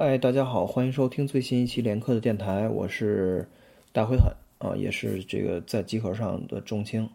[0.00, 3.48] 嗨，大家好，欢迎收听最新一期连课的电台，我是
[3.92, 7.10] 大灰狠啊，也是这个在集合上的重青。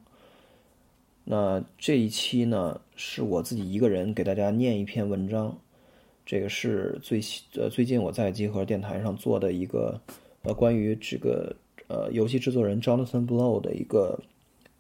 [1.24, 5.58] 那这一期呢，是我自己一个人给大家念一篇文章，
[6.26, 7.22] 这个是最
[7.56, 9.98] 呃最近我在集合电台上做的一个
[10.42, 11.56] 呃关于这个
[11.88, 14.20] 呃游戏制作人 Jonathan Blow 的一个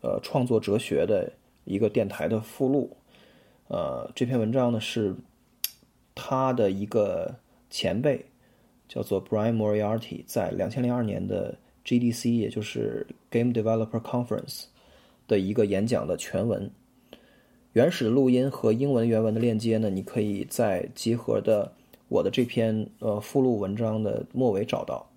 [0.02, 1.32] 呃创作哲学的
[1.64, 2.98] 一个电台的附录。
[3.70, 5.16] 呃，这篇文章呢是
[6.14, 7.34] 他的一个。
[7.74, 8.24] 前辈
[8.88, 14.66] 叫做 Brian Moriarty，在两千零二年的 GDC，也就是 Game Developer Conference
[15.28, 16.70] 的一个演讲的全文。
[17.72, 21.74] 原始录音和英文原文的链接呢，你可以在集合的
[22.10, 25.10] 我的这篇呃附录文章的末尾找到。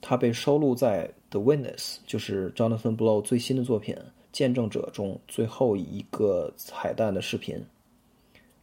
[0.00, 3.94] 它被收录在 The Witness，就是 Jonathan Blow 最新的作品
[4.32, 7.64] 《见证者》中最后一个彩蛋的视频。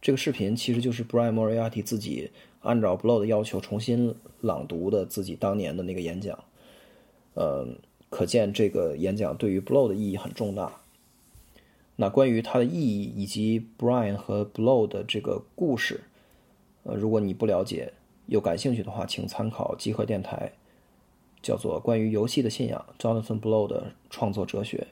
[0.02, 2.30] 这个视频其实就是 Brian Moriarty 自己。
[2.62, 6.38] 按照 Blow 的要求重新朗读的自己当年的那个演讲，
[7.34, 7.66] 呃，
[8.08, 10.80] 可见这个演讲对于 Blow 的意义很重大。
[11.96, 16.04] 那关于它的意义以及 Brian 和 Blow 的这个故事，
[16.84, 17.92] 呃，如果你不了解
[18.26, 20.52] 又感兴趣的话，请参考集合电台，
[21.42, 24.86] 叫做《关于游戏的信仰》Jonathan Blow 的创作哲学。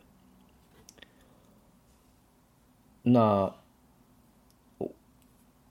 [3.03, 3.55] 那。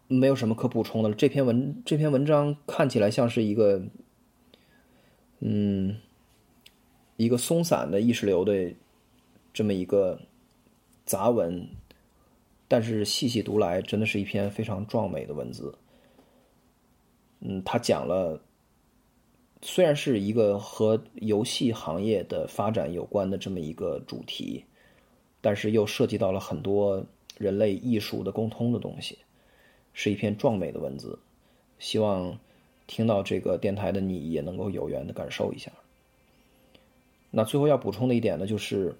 [0.10, 1.16] 没有什么可补充的了。
[1.16, 3.82] 这篇文这篇文章看起来像是一个，
[5.40, 5.96] 嗯，
[7.16, 8.74] 一个松散的意识流的
[9.54, 10.20] 这么一个
[11.06, 11.64] 杂文，
[12.68, 15.74] 但是细细读来，真的是一篇非常壮美的文字。
[17.42, 18.42] 嗯，他讲了，
[19.62, 24.66] 虽然是一个和游戏行业的发展有关的这么一个主题，
[25.40, 27.06] 但是又涉及到了很多
[27.38, 29.16] 人类艺术的共通的东西。
[30.02, 31.20] 是一篇壮美的文字，
[31.78, 32.40] 希望
[32.88, 35.74] 听到这个电台的你也能够有缘的感受一下。
[37.32, 38.96] 那最后要补充的一点呢，就是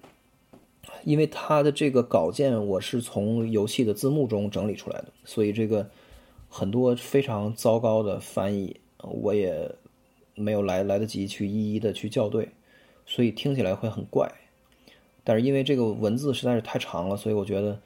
[1.02, 5.88] 因为他的这个稿件我是从游戏的字幕中整理出来的，所以这个
[6.50, 9.74] 很多非常糟糕的翻译我也
[10.34, 12.50] 没有来来得及去一一的去校对，
[13.06, 14.30] 所以听起来会很怪。
[15.24, 17.80] 但是因为这个文字实在是太长了，所以我觉得。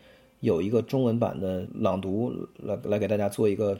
[0.45, 3.79] 有一个中文版的朗读来来给大家做一个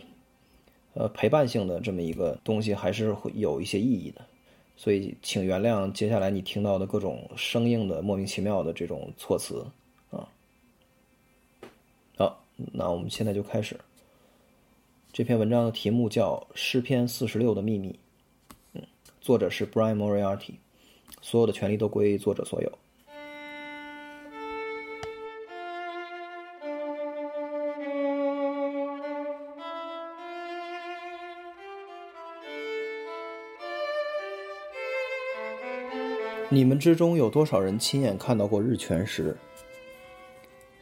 [0.95, 4.25] 呃陪伴性的这么一个东西，还是会有一些意义的，
[4.75, 9.63] 所以请原谅接下来你听到的各种生硬的莫名其妙的这种措辞
[10.11, 10.27] 啊。
[12.17, 12.43] 好，
[12.73, 13.79] 那我们现在就开始。
[15.13, 17.91] 这篇文章的题目叫《诗篇四十六的秘密》，
[18.73, 18.83] 嗯，
[19.21, 20.55] 作者是 Brian Moriarty，
[21.21, 22.73] 所有的权利都归作者所有。
[36.55, 39.37] 你们之中有多少人亲眼看到过日全食？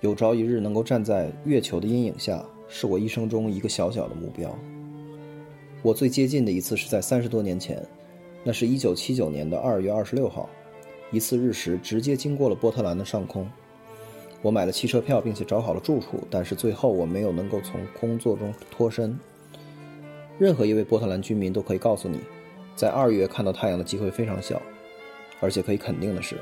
[0.02, 4.54] 有朝一日能够站在月球的阴影下，是我一生中一个小小的目标。
[5.80, 7.82] 我最接近的一次是在三十多年前，
[8.44, 10.46] 那是一九七九年的二月二十六号，
[11.10, 13.50] 一次日食直接经过了波特兰的上空。
[14.42, 19.18] 我买了汽车票，并且找好了住处，但是最后我没有能够从工作中脱身。
[20.38, 22.20] 任何一位波特兰居民都可以告诉你，
[22.76, 24.60] 在二月看到太阳的机会非常小。
[25.42, 26.38] 而且可以肯定的是，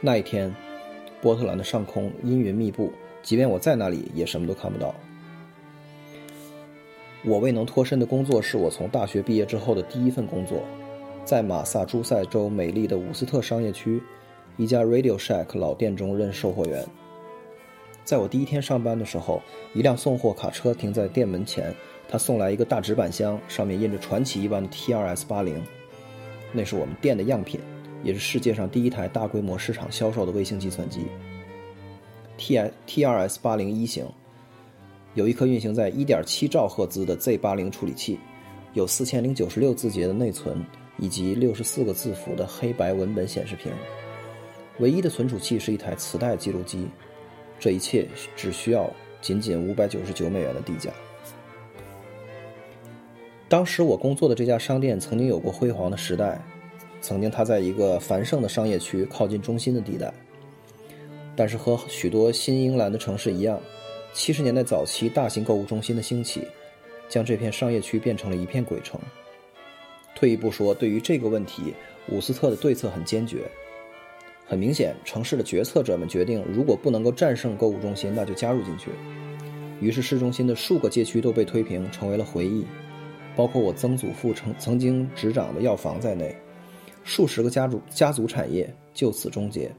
[0.00, 0.52] 那一天，
[1.20, 2.92] 波特兰的上空阴云密布，
[3.22, 4.92] 即便我在那里，也什么都看不到。
[7.24, 10.64] 我未能脱身的工作是我从大学毕业之后的第一份工作，
[11.24, 14.02] 在马萨诸塞州美丽的伍斯特商业区
[14.56, 16.84] 一家 Radio Shack 老店中任售货员。
[18.02, 19.40] 在我第一天上班的时候，
[19.72, 21.72] 一辆送货卡车停在店门前，
[22.08, 25.60] 他送来一个大纸板箱，上面印着传奇一般的 TRS-80，
[26.50, 27.60] 那是我们店的样品。
[28.02, 31.06] 也是世界上第一台大规模市场销售的卫星计算机。
[32.36, 34.06] T I T R S 八零一型，
[35.14, 38.18] 有一颗运行在一点七兆赫兹的 Z 八零处理器，
[38.72, 40.64] 有四千零九十六字节的内存，
[40.98, 43.70] 以及六十四个字符的黑白文本显示屏。
[44.78, 46.88] 唯一的存储器是一台磁带记录机。
[47.60, 48.90] 这一切只需要
[49.20, 50.90] 仅仅五百九十九美元的地价。
[53.48, 56.42] 当时我工作的这家商店曾经有过辉煌的时代。
[57.02, 60.14] 曾经，它在一个繁盛的商业区，靠近中心的地带。
[61.34, 63.60] 但是，和许多新英格兰的城市一样，
[64.14, 66.46] 七十年代早期大型购物中心的兴起，
[67.08, 69.00] 将这片商业区变成了一片鬼城。
[70.14, 71.74] 退一步说，对于这个问题，
[72.08, 73.50] 伍斯特的对策很坚决。
[74.46, 78.90] 很明显，城市的决策者们决定，如果不能够战胜购物中心，那就加入进去。
[79.80, 82.64] 于是，市中心的数个街区都被推平，成为了回忆。
[83.34, 86.36] 包括我曾祖父曾曾经执掌的药房在内，
[87.04, 89.70] 数十个家族家族产业就此终结。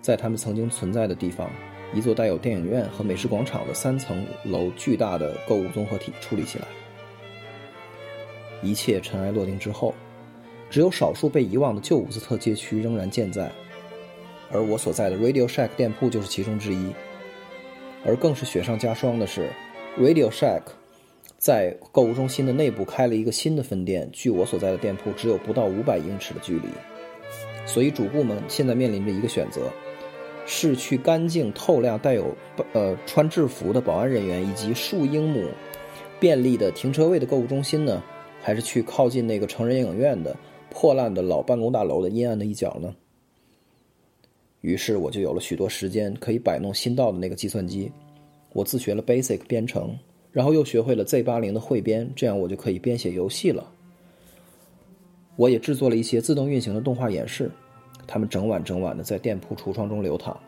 [0.00, 1.50] 在他们曾经存在的地方，
[1.92, 6.66] 一座带有电影院和美食广场的三层楼巨大的购物综合体矗立起来。
[8.62, 9.94] 一切尘埃落定之后，
[10.70, 13.50] 只有少数被遗忘的旧伍斯特街区仍然健在，
[14.50, 16.92] 而我所在的 Radio Shack 店铺就是其中之一。
[18.04, 19.50] 而更是雪上加霜的是
[19.98, 20.62] ，Radio Shack
[21.38, 26.68] 在购物中心的内部开了一个新的分店，距我所在的店铺只有不到五百英尺的距离。
[27.66, 29.70] 所以主顾们现在面临着一个选择：
[30.46, 32.34] 是去干净透亮、带有
[32.72, 35.48] 呃穿制服的保安人员以及数英亩
[36.18, 38.02] 便利的停车位的购物中心呢，
[38.40, 40.34] 还是去靠近那个成人影院的
[40.70, 42.94] 破烂的老办公大楼的阴暗的一角呢？
[44.62, 47.92] 于是我就有了许多时间可以摆弄新到的那个计算机。
[48.52, 49.96] 我自学了 Basic 编程，
[50.36, 53.66] 然后又学会了 Z80 的汇编，这样我就可以编写游戏了。
[55.34, 57.50] 我也制作了一些自动运行的动画演示，
[58.06, 60.38] 它们整晚整晚的在店铺橱窗中流淌。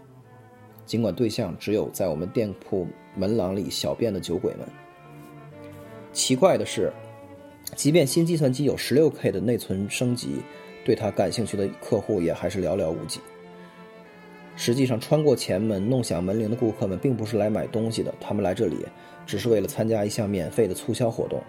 [0.84, 2.86] 尽管对象只有在我们店铺
[3.16, 4.68] 门廊里小便的酒鬼们。
[6.12, 6.92] 奇怪的是，
[7.74, 10.36] 即便新计算机有 16K 的内存升级，
[10.84, 13.20] 对它感兴趣的客户也还是寥寥无几。
[14.60, 18.84] 实际上，穿过前门弄响门铃的顾客们并不是来买东西的，他们来这里
[19.24, 21.40] 只是为了参加一项免费的促销活动。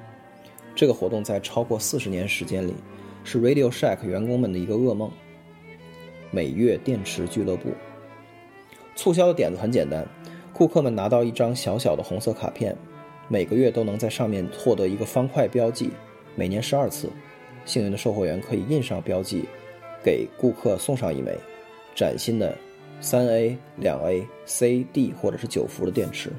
[0.75, 2.75] 这个活动在超过四十年时间里，
[3.23, 5.11] 是 Radio Shack 员工们的一个噩梦。
[6.29, 7.71] 每月电池俱乐部
[8.95, 10.07] 促销的点子很简单：
[10.53, 12.77] 顾客们拿到一张小小的红色卡片，
[13.27, 15.89] 每个月都能在上面获得一个方块标记，
[16.35, 17.09] 每年十二次。
[17.65, 19.45] 幸运的售货员可以印上标记，
[20.03, 21.35] 给顾客送上一枚
[21.95, 22.56] 崭新的。
[23.01, 26.31] 三 A、两 A、C、D 或者是九伏的电池。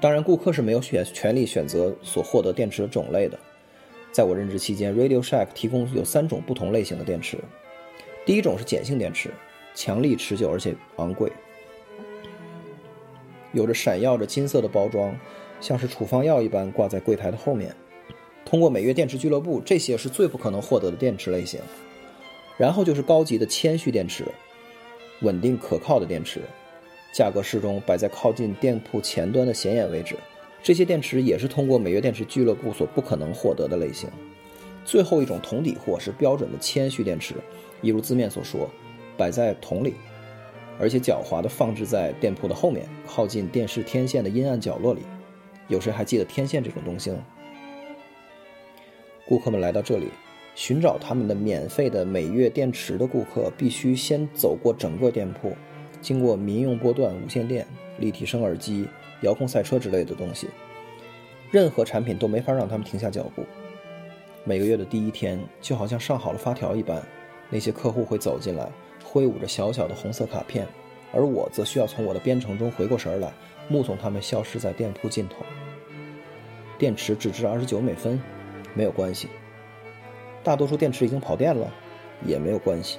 [0.00, 3.38] 当然，顾客是没有选权利选择所获得电池的种类的。
[4.12, 7.38] 在我任职期间，Radio Shack 提供有三种不同类型的电池。
[8.24, 9.30] 第一种是碱性电池，
[9.74, 11.30] 强力、持久而且昂贵，
[13.52, 15.14] 有着闪耀着金色的包装，
[15.60, 17.74] 像是处方药一般挂在柜台的后面。
[18.44, 21.60] 通过每月电池俱乐部，这些是最不可能获得的电池类型。
[22.56, 24.24] 然后就是高级的铅蓄电池。
[25.20, 26.40] 稳定可靠的电池，
[27.12, 30.16] 价格适中，摆在靠近店铺前端的显眼位置。
[30.62, 34.10] 这些电池也是通过每月电池俱乐部所不可能获得的类型。
[34.84, 37.34] 最后一种铜底货是标准的铅蓄电池，
[37.82, 38.68] 一如字面所说，
[39.16, 39.94] 摆在桶里，
[40.78, 45.00] 而且狡猾地放置在店铺的后面，靠近电视天线的阴暗角落里。
[45.68, 47.24] 有谁还记得天线这种东西呢？
[49.26, 50.08] 顾客们来到这里。
[50.56, 55.54] 寻找他们的免费的每月电池的顾客，必须先走过整个店铺，
[56.00, 57.66] 经过民用波段无线电、
[57.98, 58.88] 立体声耳机、
[59.20, 60.48] 遥控赛车之类的东西。
[61.50, 63.44] 任何产品都没法让他们停下脚步。
[64.44, 67.02] 每个月的第一天，就好像上好了发条一般，
[67.50, 68.66] 那些客户会走进来，
[69.04, 70.66] 挥舞着小小的红色卡片，
[71.12, 73.30] 而我则需要从我的编程中回过神来，
[73.68, 75.44] 目送他们消失在店铺尽头。
[76.78, 78.18] 电池只值二十九美分，
[78.72, 79.28] 没有关系。
[80.46, 81.68] 大多数电池已经跑电了，
[82.24, 82.98] 也没有关系。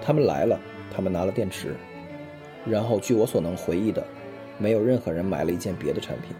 [0.00, 0.58] 他们来了，
[0.90, 1.76] 他们拿了电池，
[2.64, 4.02] 然后据我所能回忆的，
[4.56, 6.34] 没有任何人买了一件别的产品。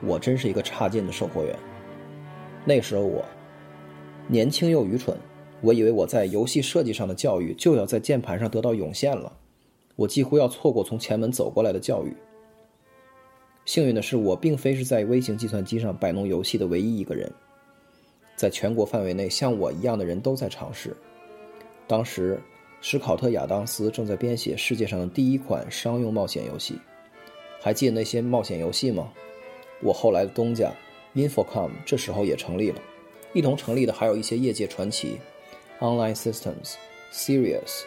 [0.00, 1.52] 我真是一个差劲的售货员。
[2.64, 3.24] 那时候我
[4.28, 5.16] 年轻又愚蠢，
[5.62, 9.32] 我以为我在游戏设计上的教育就要在键盘上得到涌现了，
[9.96, 12.16] 我几乎要错过从前门走过来的教育。
[13.64, 17.28] 幸运的是，我并非是在微型计算机上摆弄游戏的唯一一个人。
[18.38, 20.96] 在全国范围内，像我一样的人都在尝试。
[21.88, 22.40] 当时，
[22.80, 26.78] 史考特·亚当斯正在编写世界上的第一款商用冒险游戏。
[27.60, 29.12] 还记得那些冒险游戏吗？
[29.82, 30.72] 我后来的东家
[31.16, 32.80] Infocom 这时候也成立了，
[33.32, 35.18] 一同成立的还有一些业界传奇
[35.80, 36.74] ，Online Systems、
[37.12, 37.82] Sirius、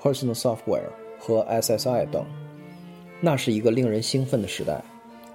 [0.00, 2.24] Personal Software 和 SSI 等。
[3.20, 4.82] 那是一个令人兴奋的时代，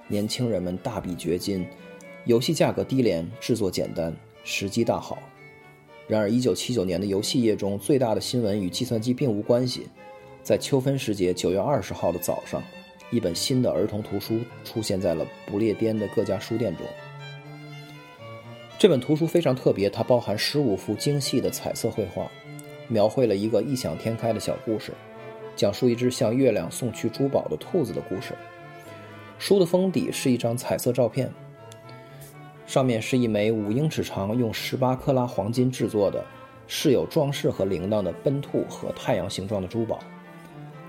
[0.08, 1.64] 年轻人们大笔掘金，
[2.24, 4.12] 游戏价格低廉，制作简单。
[4.44, 5.18] 时机大好，
[6.08, 9.86] 然而1979年的游戏业中最大的新闻与计算机并无关系。
[10.42, 12.62] 在秋分时节9月20号的早上，
[13.10, 16.84] 一本新的儿童图书出现在了不列颠的各家书店中。
[18.78, 22.28] 这本图书非常特别，它包含15幅精细的彩色绘画，
[22.88, 24.92] 描绘了一个异想天开的小故事，
[25.54, 28.34] 讲述一只向月亮送去珠宝的兔子的故事。
[29.38, 31.32] 书的封底是一张彩色照片。
[32.66, 36.24] 上面是一枚五英尺长、用十八克拉黄金制作的、
[36.66, 39.98] 饰有装饰和铃铛的奔兔和太阳形状的珠宝，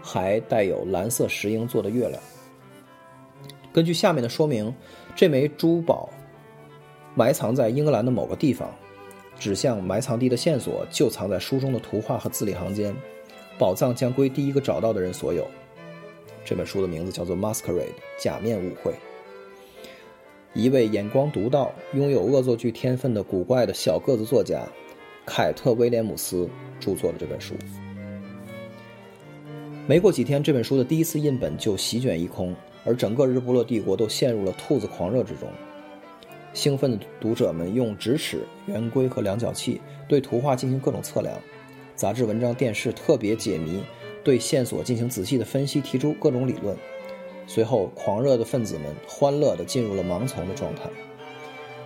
[0.01, 2.21] 还带有蓝色石英做的月亮。
[3.73, 4.73] 根据下面的说明，
[5.15, 6.09] 这枚珠宝
[7.15, 8.69] 埋藏在英格兰的某个地方，
[9.37, 12.95] 指向埋藏地的线索就藏在书中的图画和字里行间，
[13.57, 15.45] 宝藏将归第一个找到的人所有。
[16.45, 17.81] 这本书的名字叫做《Masquerade》
[18.17, 18.93] 假面舞会。
[20.53, 24.61] 一位眼光独到、拥有恶作剧天分的古怪的小个子作家
[25.25, 26.47] 凯特·威廉姆斯
[26.79, 27.55] 著作的这本书。
[29.87, 32.55] 没过几天，这本书的第一次印本就席卷一空，
[32.85, 35.49] 而整个日不落帝国都陷入了兔子狂热之中。
[36.53, 41.35] 兴奋的读者们用直尺、圆规和量角器对图画进行各种测量，
[41.95, 43.81] 杂志文章、电视特别解谜，
[44.23, 46.77] 对线索进行仔细的分析，提出各种理论。
[47.45, 50.83] 随后，狂热的分子们欢乐地进入了盲从的状态。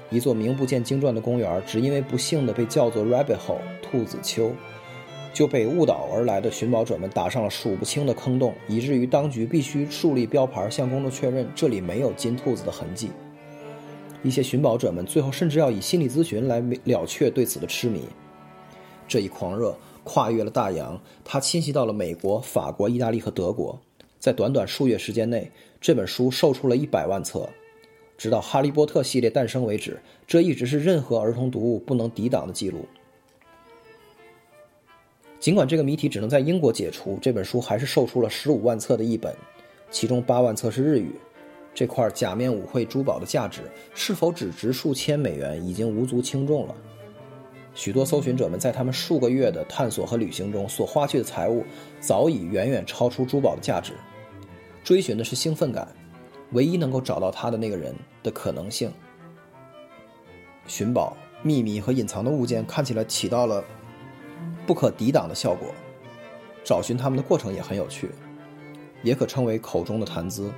[0.09, 4.51] 一座名不见经传的公园，只因为不幸地被叫做 Rabbit Hole（ 兔子丘），
[5.33, 13.11] 就被误导而来的寻宝者们打上了数不清的坑洞，以至于当局必须树立标牌，向公众确认这里没有金兔子的痕迹。
[14.23, 18.01] 一些寻宝者们最后甚至要以心理咨询来了却对此的痴迷。
[19.07, 23.77] 这一狂热跨越了大洋，它侵袭到了美国、法国、意大利和德国。
[24.19, 27.47] 在短短数月时间内，这本书售出了一百万册，
[28.17, 32.85] 直到《哈利波特》系列诞生为止，这一直是任何儿童读物不能抵挡的记录。
[35.39, 39.33] 尽管这个谜题只能在英国解除，这本书还是售出了十五万册的译本，
[39.91, 41.11] 其中八万册是日语。
[41.75, 43.61] 这块假面舞会珠宝的价值
[43.93, 46.75] 是否只值数千美元，已经无足轻重了。
[47.75, 51.63] 许多搜寻者们在他们数个月的探索和旅行中所花去的财物，
[51.99, 53.93] 早已远远超出珠宝的价值。
[54.87, 55.85] 追寻的是兴奋感，
[56.53, 58.89] 唯一能够找到他的那个人的可能性。
[60.65, 63.61] 寻宝、秘密和隐藏的物件看起来起到了
[64.65, 65.75] 不可抵挡的效果，
[66.63, 68.11] 找寻他们的过程也很有趣，
[69.03, 70.49] 也可称为口中的谈资。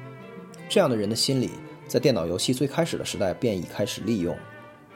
[0.70, 1.50] 这样的人的心理，
[1.88, 4.38] 在电脑游戏最开始的时代便已开始利用，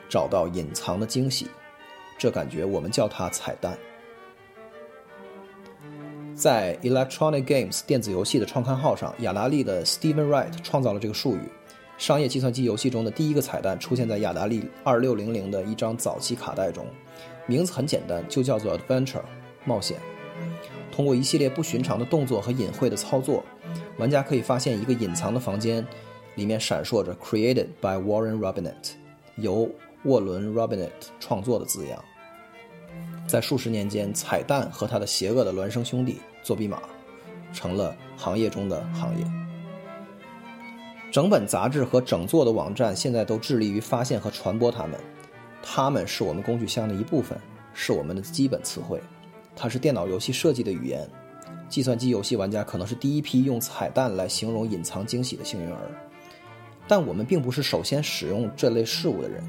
[0.07, 1.47] 找到隐藏的惊喜。
[2.19, 3.75] 这感觉我们叫它彩蛋。
[6.43, 11.39] 在 Electronic Games 电子游戏的创刊号上，雅达利的 Steven Wright 创造了这个术语。
[11.97, 16.85] 商业计算机游戏中的第一个彩蛋出现在雅达利2600的一张早期卡带中，
[17.47, 19.21] 名字很简单，就叫做 Adventure
[19.63, 19.97] 冒险。
[20.91, 23.41] 通过一系列不寻常的动作和隐晦的操作，
[23.97, 25.87] 玩家可以发现一个隐藏的房间，
[26.35, 28.95] 里面闪烁着 “Created by Warren Robinett”，
[29.37, 29.71] 由
[30.03, 30.89] 沃伦· Robinett
[31.21, 32.03] 创作的字样，
[33.25, 36.81] 在数十年间，彩蛋和他的邪恶的孪生兄弟作弊码，
[37.53, 39.25] 成了行业中的行业。
[41.11, 44.99] 整本杂志和整座的网站现在都致力于发现和传播它们，
[45.61, 47.39] 它们是我们工具箱的一部分，
[47.73, 48.99] 是我们的基本词汇。
[49.55, 51.07] 它是电脑游戏设计的语言，
[51.69, 55.91] 计算机游戏玩家可能是第一批用彩蛋来形容隐藏惊喜的幸运儿，
[56.87, 59.43] 但我们并不是首先使用这类事物的人。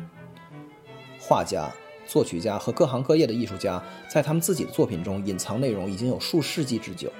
[1.19, 1.71] 画家、
[2.07, 7.11] 作曲家和各行各业的艺术家，在他们自己的作品中隐藏内容已经有数世纪之久。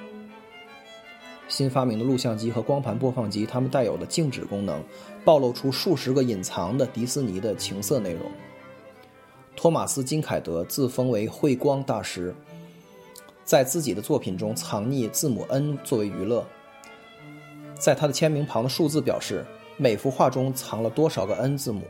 [1.47, 4.83] 新发明的录像机和光盘播放机，它们带有的静止功能，
[5.23, 8.23] 暴露出数十个隐藏的迪斯尼的情色内容。
[9.55, 12.35] 托马斯·金凯德自封为慧光大师，
[13.43, 16.45] 在自己的作品中藏匿字母 N 作为娱乐。
[17.79, 19.45] 在他的签名旁的数字表示
[19.77, 21.81] 每幅画中藏了多少个 N 字母。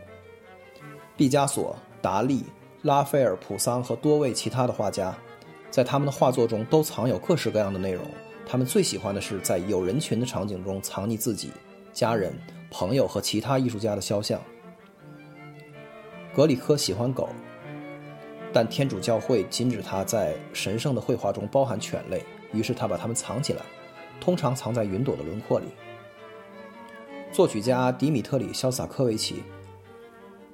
[1.18, 1.76] 毕加索。
[2.02, 2.44] 达利、
[2.86, 5.12] 拉斐尔、普桑和多位其他的画家，
[5.72, 8.06] 在他们的画作中都藏有各式各样的内容。
[8.46, 11.50] 他们最喜欢的是在有人群的场景中藏匿自己、
[11.92, 12.32] 家人、
[12.70, 14.40] 朋友和其他艺术家的肖像。
[16.32, 17.30] 格里科喜欢狗，
[18.54, 22.24] 但天主教会禁止他在神圣的绘画中包含犬类，
[22.54, 23.64] 于是他把它们藏起来，
[24.22, 25.66] 通常藏在云朵的轮廓里。
[27.32, 29.42] 作曲家迪米特里·肖斯塔科维奇。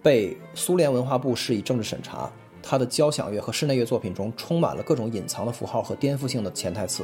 [0.03, 2.31] 被苏联文化部施以政治审查，
[2.63, 7.03] 他的交响乐和室内乐作品中充满了各种隐藏的符号和颠覆性的潜台词，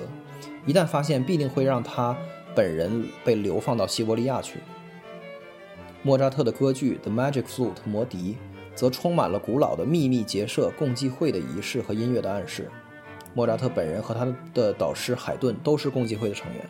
[0.66, 2.18] 一旦发现，必定会让他
[2.56, 4.60] 本人被流放到西伯利亚去。
[6.02, 8.38] 莫扎特的歌剧《The Magic Flute》魔笛，
[8.74, 12.70] 则充满了古老的秘密结社共济会的仪式和音乐的暗示。
[13.34, 16.66] 莫扎特本人和他的导师海顿都是共济会的成员。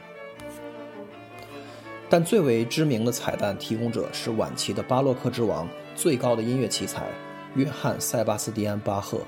[2.10, 5.68] 但最为知名的彩蛋提供者是晚期的巴洛克之王。
[5.98, 7.10] 最高的音乐奇才
[7.56, 9.20] 约翰·塞巴斯蒂安·巴赫。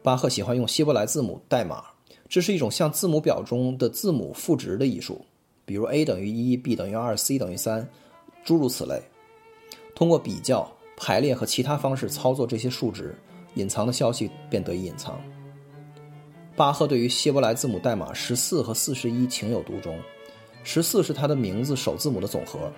[0.00, 1.82] 巴赫喜欢用希伯来字母代码，
[2.28, 5.20] 这是一种像字母表中的字母赋值的艺术，
[5.64, 7.86] 比如 a 等于一，b 等于二，c 等于三，
[8.44, 9.02] 诸如此类。
[9.92, 13.12] 通过比较、排列和其他方式操作这些数值，
[13.54, 15.20] 隐藏的消息便得以隐藏。
[16.54, 20.00] 巴赫对于希伯来字母代码十四和四十一情有独钟。
[20.62, 22.72] 十四是他的名字首字母的总和。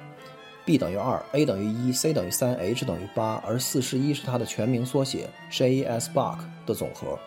[0.69, 7.19] B 等于二，A 等于一，C 等于三，H 等于八，而四十一是它的全名缩写 J S Bach 的总和。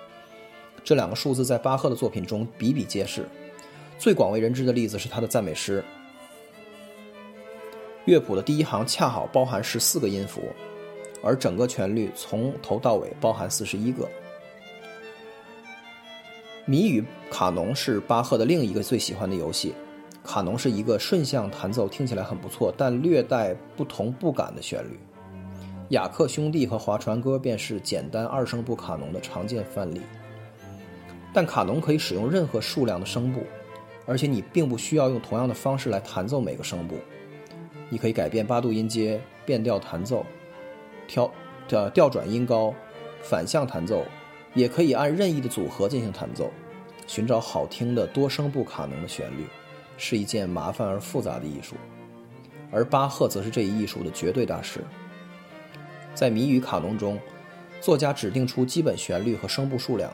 [0.83, 3.27] 这两个数字在巴赫的作品中比比皆是。
[3.97, 5.83] 最广为人知的例子是他的赞美诗。
[8.05, 10.43] 乐谱的第一行恰好包含十四个音符，
[11.23, 14.07] 而整个旋律从头到尾包含四十一个。
[16.67, 19.73] 谜语卡农是巴赫的另一个最喜欢的游戏。
[20.23, 24.99] 卡农是一个顺向弹奏，听起来很不错，但略带不同步感的旋律。
[25.89, 30.01] 雅克兄弟和划船歌便是简单二声部卡农的常见范例。
[31.33, 33.41] 但卡农可以使用任何数量的声部，
[34.05, 36.97] 而且你并不需要用同样的方式来弹奏每个声部。
[37.89, 40.25] 你可以改变八度音阶、变调弹奏、
[41.07, 41.29] 调
[41.67, 42.73] 的调转音高、
[43.21, 44.05] 反向弹奏，
[44.53, 46.49] 也可以按任意的组合进行弹奏，
[47.07, 49.45] 寻找好听的多声部卡农的旋律。
[50.03, 51.75] 是一件麻烦而复杂的艺术，
[52.71, 54.79] 而巴赫则是这一艺术的绝对大师。
[56.15, 57.19] 在谜语卡农中，
[57.79, 60.11] 作家指定出基本旋律和声部数量，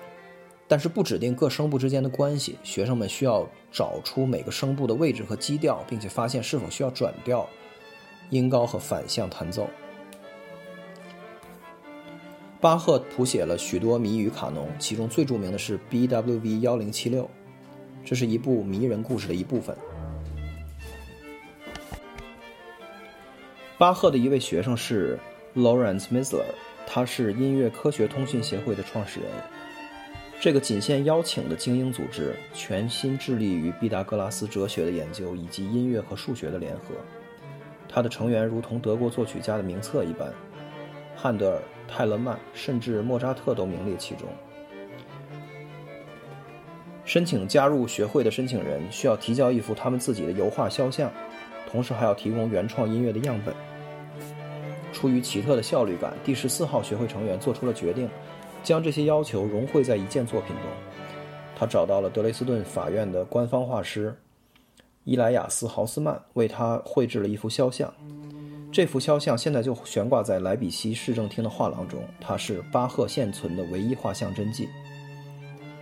[0.68, 2.58] 但是不指定各声部之间的关系。
[2.64, 7.48] 学生们需要找出每个声部的位置和基调，并且发现是否需要转调、
[8.30, 9.70] 音高和反向弹奏。
[12.60, 16.60] 巴赫谱写了许多谜语卡农，其中最著名的是 B.W.V.
[16.60, 17.30] 幺零七六。
[18.08, 19.76] 这是一部迷人故事的一部分。
[23.78, 25.20] 巴赫的一位学生是
[25.54, 26.46] Lawrence Misler，
[26.88, 29.30] 他是音乐科学通讯协会的创始人。
[30.40, 36.96] 这个仅限邀请的精英组织，全心致力于毕达哥拉斯哲学的研究以及音乐和数学的联合。
[37.90, 40.34] 他的成员如同德国作曲家的名册一般，
[41.14, 44.30] 汉德尔、泰勒曼甚至莫扎特都名列其中。
[47.08, 51.10] 申请加入学会的申请人需要提交一幅他们自己的油画肖像，
[51.72, 53.56] 同时还要提供原创音乐的样本。
[54.92, 58.10] 出于奇特的效率感，第十四号学会成员做出了决定，
[58.62, 60.66] 将这些要求融汇在一件作品中。
[61.56, 64.14] 他找到了德累斯顿法院的官方画师
[65.06, 67.92] 伊莱亚斯·豪斯曼，为他绘制了一幅肖像。
[68.70, 74.68] 这幅肖像现在就悬挂在莱比锡市政厅的画廊中，它是巴赫现存的唯一画像真迹。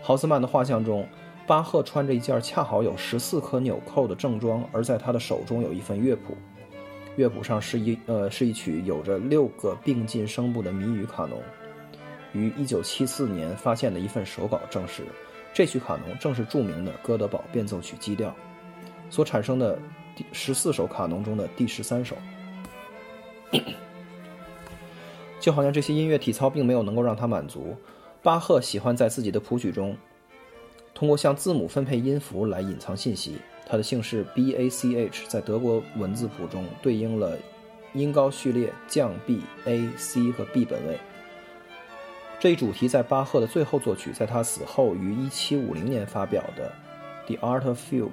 [0.02, 1.04] 豪斯曼的画像中，
[1.48, 6.36] 巴赫穿着一件恰好有十四颗纽扣的正装，而在他的手中有一份乐谱，
[7.16, 11.42] 乐谱上是一呃是一曲有着六个并进声部的谜语卡农。
[12.34, 15.04] 于一九七四年发现的一份手稿证实，
[15.54, 18.36] 这曲卡农正是著名的哥德堡变奏曲基调
[19.10, 19.80] 所产生的
[20.16, 22.18] 第十四首卡农中的第十三首。
[25.40, 27.76] 就好像这些音乐体操并没有能够让他满足。
[28.24, 29.96] 巴赫喜欢在自己的谱曲中，
[30.96, 33.38] 通过向字母分配音符来隐藏信息。
[33.68, 37.38] 他的姓氏 B A C H 在德国文字谱中对应了
[37.94, 40.98] 音高序列降 B A C 和 B 本位。
[42.40, 46.74] 这一主题在巴赫的最后作曲，在他死后于1750年发表的
[47.38, 48.08] 《The Art of Fugue》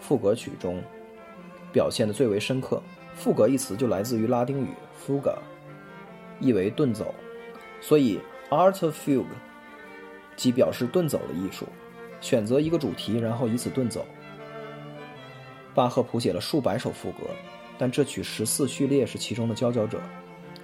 [0.00, 0.82] 赋格曲中
[1.72, 2.82] 表现的最为深刻。
[3.14, 4.68] 赋格一词就来自于拉丁语
[5.06, 5.36] “fuga”，
[6.38, 7.14] 意为遁走，
[7.82, 8.20] 所以。
[8.48, 9.24] Art of Fugue，
[10.36, 11.66] 即表示遁走的艺术，
[12.20, 14.04] 选择一个主题，然后以此遁走。
[15.74, 17.24] 巴赫谱写了数百首赋格，
[17.76, 20.00] 但这曲十四序列是其中的佼佼者。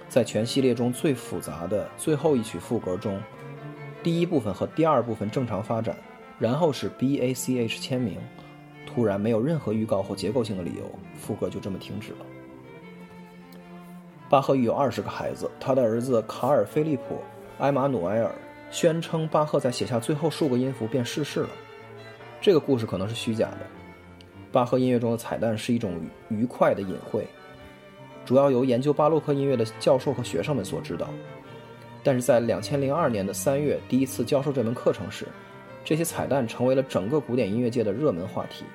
[0.09, 3.21] 在全系列中最复杂的最后一曲赋格中，
[4.03, 5.97] 第一部分和第二部分正常发展，
[6.37, 8.17] 然后是 B A C H 签名，
[8.85, 12.25] 突然没有任何预告或结构性的理由，赋格就这么停止了。
[14.29, 17.19] 巴赫育有二十个孩子，他的儿子卡尔·菲利普。
[17.59, 18.33] 埃马努埃尔
[18.73, 21.49] 宣称，巴赫在写下最后数个音符便逝世了。
[22.41, 23.59] 这个故事可能是虚假的。
[24.51, 27.23] 巴赫音乐中的彩蛋是一种愉快的隐晦，
[28.25, 31.07] 主要由研究巴洛克音乐的教授和学生们所知道。
[32.01, 35.27] 但是在两千零二年的三月第一次教授这门课程时，
[35.85, 38.65] 这些彩蛋成为了整个古典音乐界的热门话题。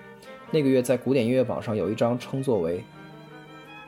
[0.53, 2.83] 那个月在古典音乐榜上有一张称作为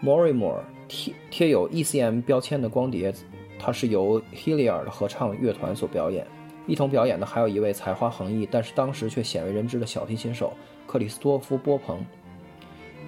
[0.02, 3.14] morimor 贴贴有 ECM 标签的光碟。
[3.62, 6.26] 它是由 Hilliard 合唱乐团所表演，
[6.66, 10.54] 一同表演的还有一位才华横溢，但是当时却鲜为人知的小提琴手
[10.86, 12.02] 克里斯多夫·波蓬。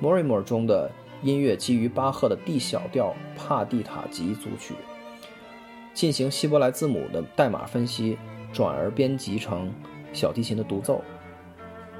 [0.00, 0.90] m o r i m o r 中的
[1.22, 4.74] 音乐基于巴赫的 D 小调帕蒂塔吉组曲，
[5.94, 8.18] 进行希伯来字母的代码分析，
[8.52, 9.72] 转而编辑成
[10.12, 11.02] 小提琴的独奏。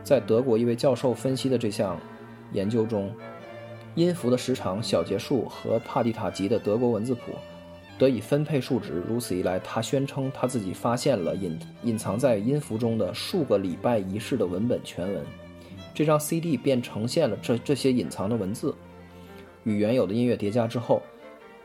[0.02, 1.96] 在德国一位教授分析的这项
[2.52, 3.14] 研究中，
[3.94, 7.32] 音符的时长、小节数和帕蒂塔吉的德国文字谱。
[7.98, 9.02] 得以分配数值。
[9.09, 15.24] 如此一来，他宣称他自己发现了隐隐藏在音符中的数个礼拜仪式的文本全文。
[15.94, 18.74] 这张 CD 便呈现了这这些隐藏的文字。
[19.64, 21.02] 与原有的音乐叠加之后，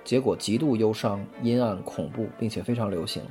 [0.04, 3.24] 结果极度忧伤、阴暗、恐怖，并且非常流行。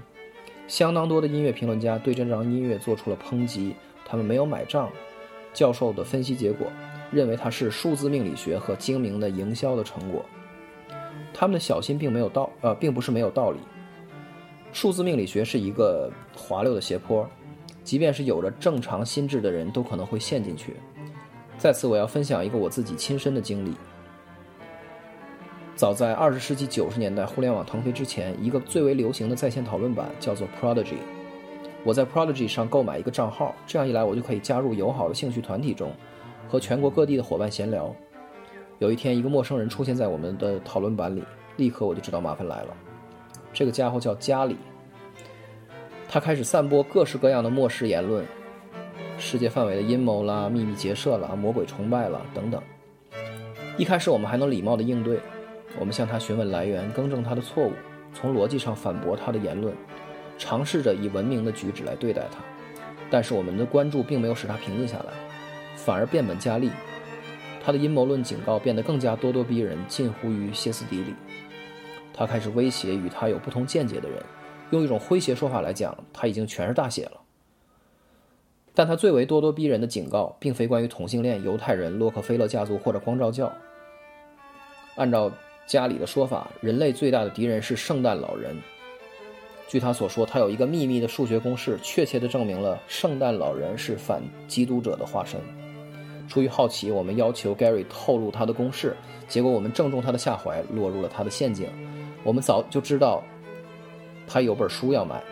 [0.66, 4.90] 相当多的音乐评论家对这张音乐做出了抨击，他们没有买账。
[5.52, 6.66] 教授的分析结果
[7.11, 10.24] 认为它是数字命理学和精明的营销的成果。
[11.38, 13.59] 他们的小心并没有道，呃，并不是没有道理。
[14.72, 17.29] 数字命理学是一个滑溜的斜坡，
[17.85, 20.77] 即便是有着正常心智的人都可能会陷进去。
[21.59, 23.75] 在此，我要分享一个我自己亲身的经历。
[25.75, 30.96] 早在二十世纪九十年代互联网腾飞之前，一个最为流行的在线讨论版叫做 Prodigy。
[31.85, 35.92] 我在 Prodigy 上购买一个账号，这样一来，我就可以加入友好的兴趣团体中，
[36.49, 37.94] 和全国各地的伙伴闲聊。
[38.78, 41.24] 有一天，一个陌生人出现在我们的讨论版里，
[41.56, 42.76] 立刻我就知道麻烦来了。
[43.52, 44.56] 这个家伙叫加里，
[46.08, 48.22] 他开始散播各式各样的末世言论，
[49.16, 52.62] 世界范围的阴谋啦、秘密结社啦、魔鬼崇拜啦等等。
[53.78, 55.18] 一开始我们还能礼貌地应对，
[55.78, 57.72] 我们向他询问来源，更正他的错误，
[58.12, 59.74] 从逻辑上反驳他的言论，
[60.36, 62.38] 尝试着以文明的举止来对待他。
[63.10, 65.14] 但是我们的关注并没有使他平静下来，
[65.76, 66.70] 反而变本加厉，
[67.66, 71.12] 他的阴谋论警告变得更加咄咄逼人，近乎于歇斯底里。
[72.14, 74.22] 他开始威胁与他有不同见解的人，
[74.70, 77.20] 用一种诙谐说法来讲，他已经全是大写了。
[78.72, 83.52] 但他最为咄咄逼人的警告，并非关于同性恋、犹太人、洛克菲勒家族或者光照教。
[84.94, 85.29] 按照
[85.66, 88.57] 家里的说法，人类最大的敌人是圣诞老人。
[89.66, 95.40] 据他所说，他有一个秘密的数学公式，确切地证明了圣诞老人是反基督者的化身。
[96.28, 98.96] 出于好奇，我们要求 Gary 透露他的公式，
[99.28, 101.68] 结果我们正中他的下怀，落入了他的陷阱。
[102.22, 103.22] 我们早就知道，
[104.26, 105.22] 他有本书要卖，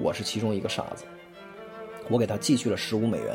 [0.00, 1.04] 我是其中一个傻子。
[2.08, 3.34] 我给他寄去了十五美元。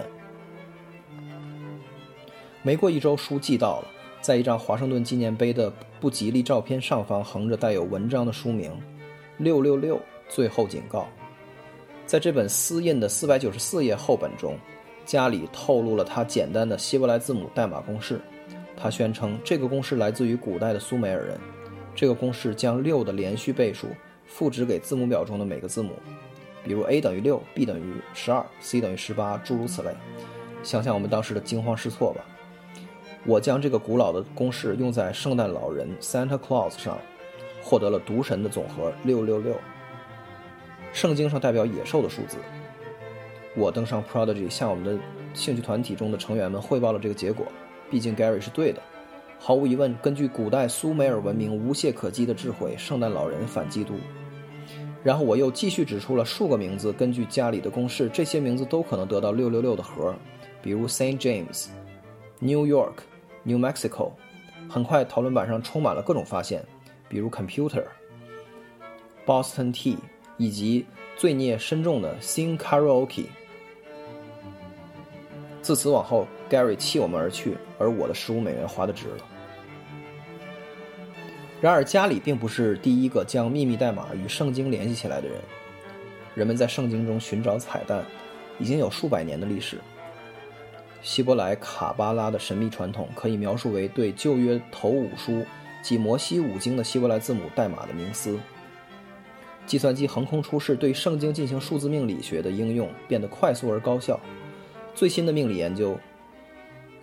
[2.62, 3.88] 没过一周，书寄到了，
[4.22, 8.72] 在一张华盛顿纪念碑的不吉利照片上方横着带有文章的书名
[9.38, 11.08] “六六六最后警告”。
[12.06, 14.58] 在这本私印的四百九十四页厚本中，
[15.10, 18.22] 家里透露了他简单的希伯来字母代码公式。
[18.78, 21.36] 他宣称这个公式来自于古代的苏美尔人。
[21.96, 23.88] 这个公式将六的连续倍数
[24.28, 25.94] 赋值给字母表中的每个字母，
[26.64, 29.90] 比如 a 等于六，b 等于十二，c 等于十八，诸如此类。
[30.62, 32.24] 想想我们当时的惊慌失措吧。
[33.26, 37.00] 我将这个古老的公式用在圣诞老人 Santa Claus 上，
[37.64, 39.56] 获得了毒神的总和六六六。
[40.94, 42.38] 圣经上代表野兽的数字。
[43.56, 45.02] 我登上 Prodigy 向我们的
[45.34, 47.46] 兴趣团体中的成员们汇报了这个结果。
[47.90, 48.82] 毕竟 Gary 是对的。
[49.40, 53.94] 毫无疑问，根据古代苏美尔文明无懈可击的智慧，圣诞老人反基督。
[55.02, 60.14] 然后我又继续指出了数个名字，根据家里的公式，这些名字都可能得到六六六的核，
[60.62, 61.68] 比如 Saint James、
[62.40, 62.96] New York、
[63.44, 64.12] New Mexico。
[64.70, 66.64] 很快，讨论板上充满了各种发现，
[67.08, 67.86] 比如 Computer、
[69.26, 69.98] Boston Tea，
[70.38, 70.86] 以及
[71.20, 73.26] 罪孽深重的 sin Karaoke。
[75.62, 79.18] 自此往后，Gary 弃我们而去，而我的十五美元花的值了。
[81.60, 85.38] 然而，家里并不是第一个将秘密代码与圣经联系起来的人。
[86.36, 88.02] 人们在圣经中寻找彩蛋，
[88.58, 89.78] 已经有数百年的历史。
[91.02, 95.46] 希伯来卡巴拉的神秘传统可以描述为对旧约头五书
[95.82, 98.40] 及摩西五经的希伯来字母代码的冥思。
[99.70, 104.20] 计算机横空出世，对圣经进行数字命理学的应用变得快速而高效。
[104.96, 105.96] 最新的命理研究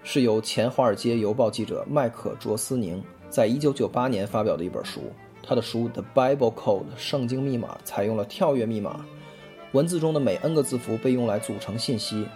[0.03, 5.01] 是由前《华尔街邮报》记者麦克·卓斯宁在1998年发表的一本书。
[5.45, 9.07] 他的书《The Bible Code》圣经密码采用了跳跃密码，
[9.71, 12.27] 文字中的每 n 个字符被用来组成信息。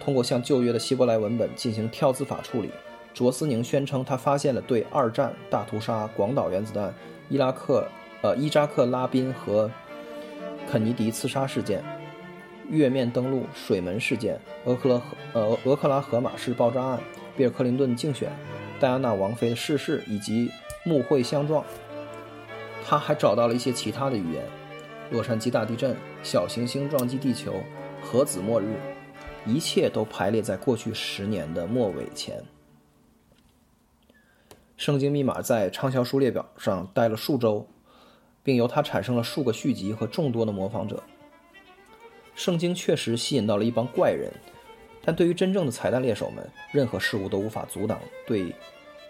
[0.00, 2.70] 通过向旧约的希伯来文本进行跳字法处理，
[3.12, 6.94] 卓斯宁宣称他发现了对二战、大屠杀、广岛原子弹、
[7.28, 7.84] 伊拉克、
[8.22, 9.70] 呃伊扎克拉宾和
[10.68, 11.82] 肯尼迪刺杀事件。
[12.68, 17.00] 月面登陆、水门事件、俄克拉荷呃俄克拉荷马市爆炸案、
[17.36, 18.32] 比尔·克林顿竞选、
[18.80, 20.50] 戴安娜王妃逝世以及
[20.84, 21.64] 穆会相撞。
[22.84, 24.42] 他还找到了一些其他的语言：
[25.12, 27.54] 洛杉矶大地震、小行星撞击地球、
[28.02, 28.76] 核子末日，
[29.46, 32.42] 一切都排列在过去十年的末尾前。
[34.76, 37.64] 圣经密码在畅销书列表上待了数周，
[38.46, 41.02] 并由它产生了数个续集和众多的模仿者。
[42.36, 44.32] 圣经确实吸引到了一帮怪人，
[45.02, 48.54] 但对于真正的彩蛋猎手们，任何事物都无法阻挡对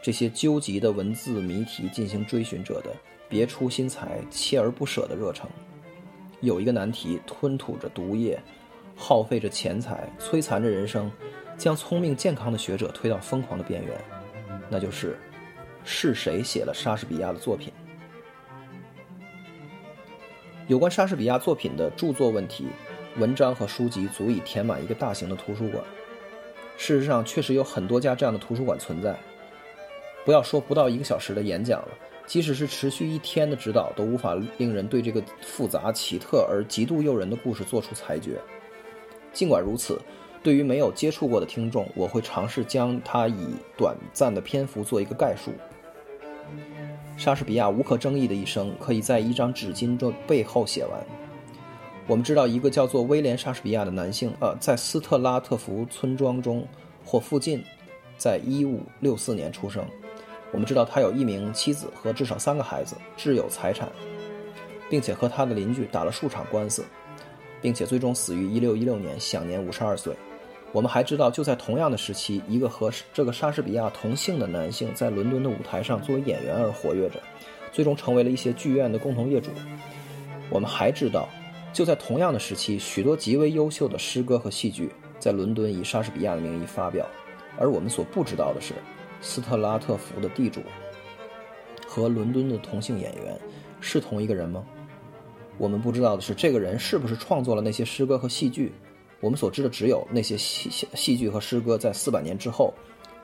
[0.02, 2.90] 这些究极的文字谜题进行追寻者的
[3.28, 5.46] 别出心裁、锲而不舍的热忱。
[6.40, 8.40] 有一个难题吞吐着毒液，
[8.96, 11.12] 耗费着钱财，摧残着人生，
[11.58, 14.00] 将聪明健康的学者推到疯狂的边缘，
[14.70, 15.18] 那就是
[15.84, 17.70] 是谁写了莎士比亚的作品？
[20.68, 22.66] 有关莎士比亚作品的著作问题，
[23.18, 25.82] 文章和书籍足以填满一个大型的图书馆。
[26.76, 29.16] 事实上，确实有很多家这样的图书馆存在。
[30.24, 31.88] 不要说不到一个小时的演讲了，
[32.26, 38.36] 即使是持续一天的指导，都无法令人对这个复杂、奇特而极度诱人的故事做出裁决。
[39.32, 40.00] 尽管如此，
[40.42, 45.52] 对于没有接触过的听众，我会尝试将它以短暂的篇幅做一个概述。
[47.16, 50.92] 莎士比亚无可争议的一生，可以在一张纸巾的背后写完。
[52.06, 56.66] 我们知道，一个叫做威廉·莎士比亚的男性，呃，在斯特拉特福村庄中
[57.04, 57.64] 或附近，
[58.16, 59.84] 在1564年出生。
[60.52, 63.90] 我们知道他有一名妻子和至少三个孩子，挚有财产，
[64.88, 66.84] 并且和他的邻居打了数场官司，
[67.60, 70.14] 并且最终死于1616年，享年52岁。
[70.76, 77.18] 我们还知道，就在同样的时期，一个和这个莎士比亚同姓的男性在伦敦的舞台上作为演员而活跃着，
[77.72, 79.48] 最终成为了一些剧院的共同业主。
[80.50, 81.30] 我们还知道，
[81.72, 87.06] 就在同样的时期，许多极为优秀的诗歌和戏剧在伦敦以莎士比亚的名义发表。
[87.56, 88.74] 而我们所不知道的是，
[89.22, 90.60] 斯特拉特福的地主
[91.86, 93.40] 和伦敦的同性演员
[93.80, 94.62] 是同一个人吗？
[95.56, 98.74] 我们不知道的是，这个人是不是创作了那些诗歌和戏剧？
[99.20, 102.72] 我们所知的只有那些戏戏剧和诗歌，在四百年之后，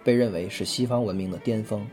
[0.02, 1.86] 被认为是西方文明的巅峰。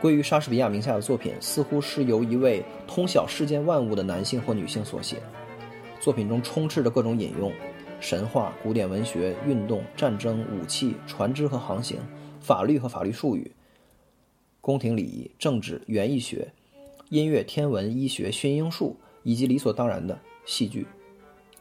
[0.00, 5.16] 归于莎士比亚名下的作品，似乎是由一位通晓世间万物的男性或女性所写。
[6.00, 7.52] 作品中充斥着各种引用：
[8.00, 11.98] 神话、古典文学、运动、战争、武器、船只和航行、
[12.40, 13.50] 法律和法律术语、
[14.60, 16.48] 宫廷礼仪、政治、园艺学、
[17.10, 20.86] 音乐、天文、医学、驯鹰术，以及理所当然的戏剧。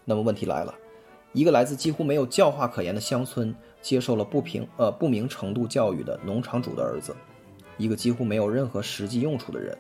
[0.10, 0.74] 那么问题来了，
[1.34, 7.13] 一个来自几乎没有教化可言的乡村，接受了不平呃不明程度教育的农场主的儿子，
[7.76, 9.78] 一个几乎没有任何实际用处的人，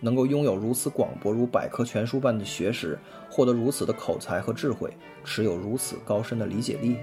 [0.00, 2.98] 能够拥有如此广博如百科全书般的学识，
[3.30, 4.90] 获得如此的口才和智慧，
[5.22, 6.96] 持有如此高深的理解力，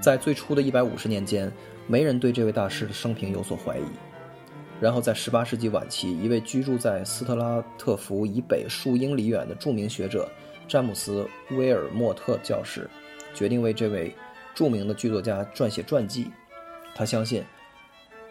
[0.00, 1.52] 在最初的一百五十年间，
[1.86, 3.84] 没人对这位大师的生平有所怀疑。
[4.80, 10.26] 然后在十八世纪晚期，一位居住在斯特拉特福以北数英里远的著名学者。
[10.72, 12.88] 詹姆斯·威尔莫特教士
[13.34, 14.10] 决定为这位
[14.54, 16.30] 著名的剧作家撰写传记。
[16.94, 17.44] 他相信，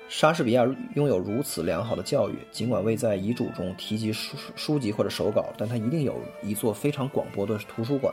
[0.10, 8.12] 莎士比亚拥有如此良好的教育，尽管未在遗嘱中提及书书籍或者手稿，但他一定有一座非常广博的图书馆。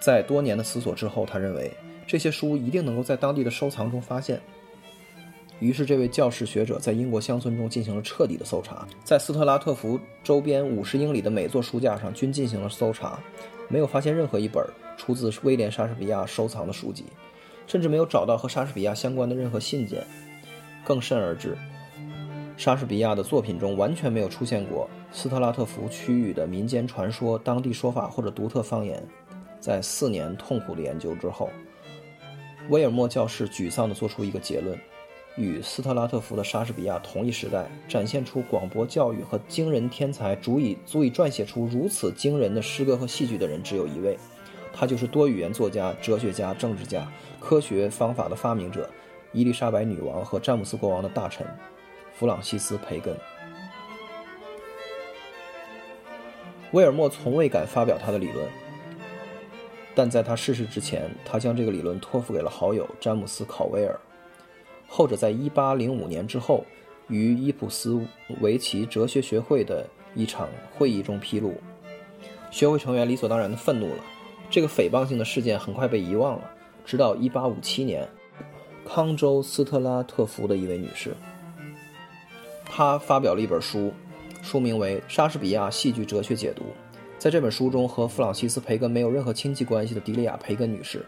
[0.00, 1.72] 在多年的思索之后，他认为
[2.04, 4.42] 这些书一定能够在当地的收藏中发现。
[5.62, 13.16] 于是，这位教士学者在英国乡村中进行了彻底的搜查，在斯特拉特福周边五十英里的每座书架上均进行了搜查，
[13.68, 14.60] 没有发现任何一本
[14.96, 17.04] 出自威廉·莎士比亚收藏的书籍，
[17.68, 20.04] 甚至没有找到和莎士比亚相关的任何信件。
[20.84, 21.56] 更甚而至，
[22.56, 29.00] 莎士比亚的作品中完全没有出现过斯特拉特福区域的民间传说、当地说法或者独特方言。
[29.60, 31.48] 在四年痛苦的研究之后，
[32.68, 34.76] 威尔莫教士沮丧地做出一个结论。
[35.36, 44.18] 与斯特拉特福的莎士比亚同一时代，展现出广博教育和惊人天才，足以足以撰写出如此惊人的诗歌和戏剧的人只有一位，
[44.74, 48.88] 他就是多语言作家、哲学家、政治家、科学方法的发明者——
[49.32, 51.46] 伊丽莎白女王和詹姆斯国王的大臣
[52.12, 53.16] 弗朗西斯·培根。
[56.72, 58.46] 威尔莫从未敢发表他的理论，
[59.94, 63.98] 但在他逝世之前，他将这个理论托付给了好友詹姆斯·考威尔。
[64.94, 66.62] 后者在1805年之后，
[67.08, 67.98] 于伊普斯
[68.42, 71.54] 维奇哲学学会的一场会议中披露，
[72.50, 74.04] 学会成员理所当然的愤怒了。
[74.50, 76.50] 这个诽谤性的事件很快被遗忘了，
[76.84, 78.06] 直到1857年，
[78.86, 81.16] 康州斯特拉特福的一位女士，
[82.66, 83.90] 她发表了一本书，
[84.42, 86.64] 书名为《莎士比亚戏剧哲学解读》。
[87.16, 91.02] 在这本书中，和弗朗西斯·培根没有任何亲戚关系的迪利亚·培根女士。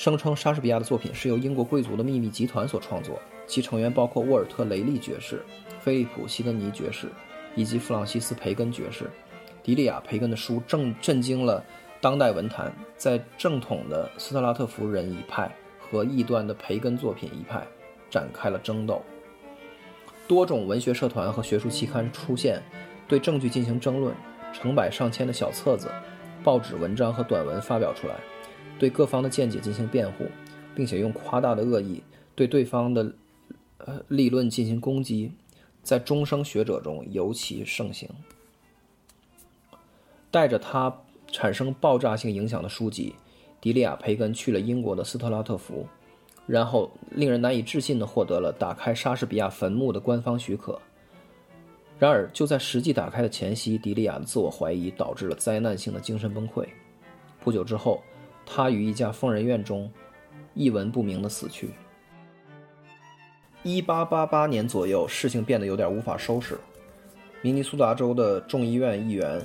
[0.00, 5.44] 声称莎士比亚的作品是由英国贵族的秘密集团所创作，其成员包括沃尔特·雷利爵士、
[5.78, 7.08] 菲利普·西德尼爵士
[7.54, 9.10] 以及弗朗西斯·培根爵士。
[9.62, 11.62] 迪利亚·培根的书正震惊了
[12.00, 17.62] 当代文坛，在正统的斯特拉特福人一派和异端的培根作品一派
[18.08, 19.02] 展开了争斗。
[20.26, 22.62] 多种文学社团和学术期刊出现，
[23.06, 24.14] 对证据进行争论，
[24.50, 25.90] 成百上千的小册子、
[26.42, 28.14] 报纸文章和短文发表出来。
[28.80, 30.24] 对各方的见解进行辩护，
[30.74, 32.02] 并且用夸大的恶意
[32.34, 33.12] 对对方的
[33.76, 35.30] 呃立论进行攻击，
[35.82, 38.08] 在终生学者中尤其盛行。
[40.30, 40.90] 带着他
[41.30, 43.14] 产生爆炸性影响的书籍，
[43.60, 45.86] 迪利亚·培根去了英国的斯特拉特福，
[46.46, 50.80] 然后令人难以置信地获得了打开莎士比亚坟墓的官方许可。
[51.98, 56.66] 然而，就在实际打开的前夕，迪利亚的自我怀疑导致了灾难性的精神崩溃。
[57.42, 58.02] 不久之后，
[58.52, 59.88] 他于一家疯人院中
[60.54, 61.70] 一文不名的死去。
[63.62, 66.58] 一八八八年左右，事情变得有点无法收拾。
[67.42, 69.40] 明尼苏达州的众议院议员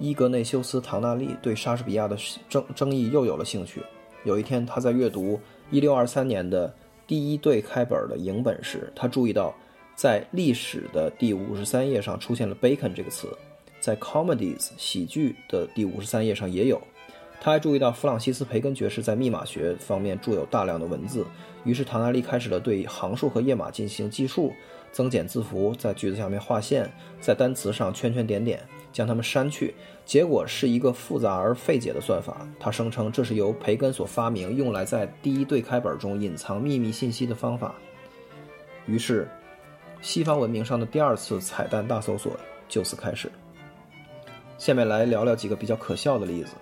[0.00, 2.16] 伊格内修斯·唐纳利对莎士比亚的
[2.48, 3.80] 争争议又有了兴趣。
[4.24, 5.40] 有一天，他在阅读
[5.70, 6.74] 1623年的
[7.06, 9.54] 第一对开本的影本时，他注意到
[9.94, 13.28] 在历史的第五十三页上出现了 “bacon” 这个词，
[13.78, 16.82] 在 comedies 喜剧的第五十三页上也有。
[17.40, 21.24] 他还注意到弗朗西斯·培根爵士在密码学方面著有大量的文字，
[21.64, 24.52] 于是唐纳利开始了对行数和页码进行计数，
[24.90, 28.60] 增减字符，在句子下面划线，在单词上圈圈点点，
[28.92, 29.74] 将它们删去。
[30.04, 32.46] 结果是一个复杂而费解的算法。
[32.58, 37.74] 他声称这是由培根所发明，用来在第一对开本中隐藏秘密信息的方法。
[38.86, 39.28] 于是，
[40.00, 42.32] 西方文明上的第二次彩蛋大搜索
[42.68, 43.30] 就此开始。
[44.56, 46.52] 下面来聊聊几个比较可笑的例子。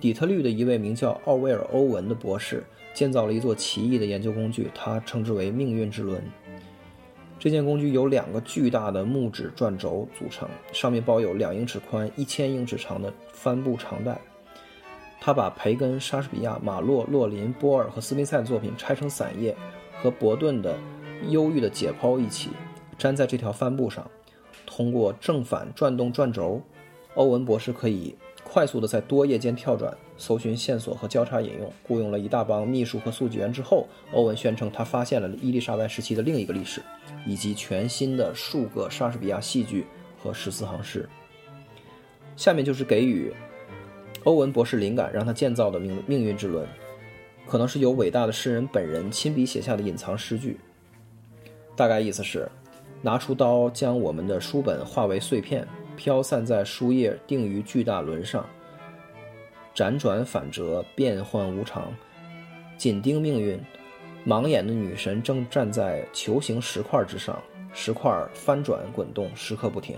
[0.00, 2.62] 底特律的一位名叫奥威尔·欧文的博士
[2.94, 6.22] 建造了一座奇异的研究工具，他称之为“命运之轮”。
[7.38, 14.18] 这件工具由两个巨大的木质转轴组成，上面包有两英尺宽、一千英尺长的帆布长带。
[15.20, 19.54] 他把培根、莎士比亚、马洛、洛林、波尔和斯宾塞的作品拆成散页，
[20.00, 20.78] 和伯顿的
[21.28, 22.50] 忧郁的解剖一起
[22.98, 24.08] 粘在这条帆布上。
[24.64, 26.62] 通过正反转动转轴，
[27.14, 28.14] 欧文博士可以。
[28.48, 36.80] 快速地在多页间跳转、搜寻线索和交叉引用，雇佣了一大帮秘书和速记员之后，欧文宣称他发现了伊丽莎白时期的另一个历史，
[37.26, 39.84] 以及全新的数个莎士比亚戏剧
[40.22, 41.06] 和十四行诗。
[42.36, 43.32] 下面就是给予
[44.24, 46.66] 欧文博士灵感让他建造的命命运之轮，
[47.46, 50.58] 可能是由伟大的诗人本人亲笔写下的隐藏诗句。
[51.74, 52.48] 大概意思是：
[53.02, 55.66] 拿出刀，将我们的书本化为碎片。
[55.96, 58.46] 飘散在书页，定于巨大轮上，
[59.74, 61.92] 辗转反折，变幻无常，
[62.76, 63.58] 紧盯命运。
[64.26, 67.40] 盲眼的女神正站在球形石块之上，
[67.72, 69.96] 石块翻转滚动，时刻不停。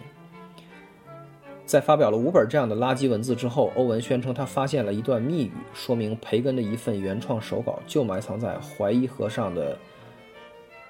[1.64, 9.78] 在发表了五本这样的垃圾文字之后，欧文宣称他发现了一段密语，说明培根的一份原创手稿就埋藏在怀疑河上的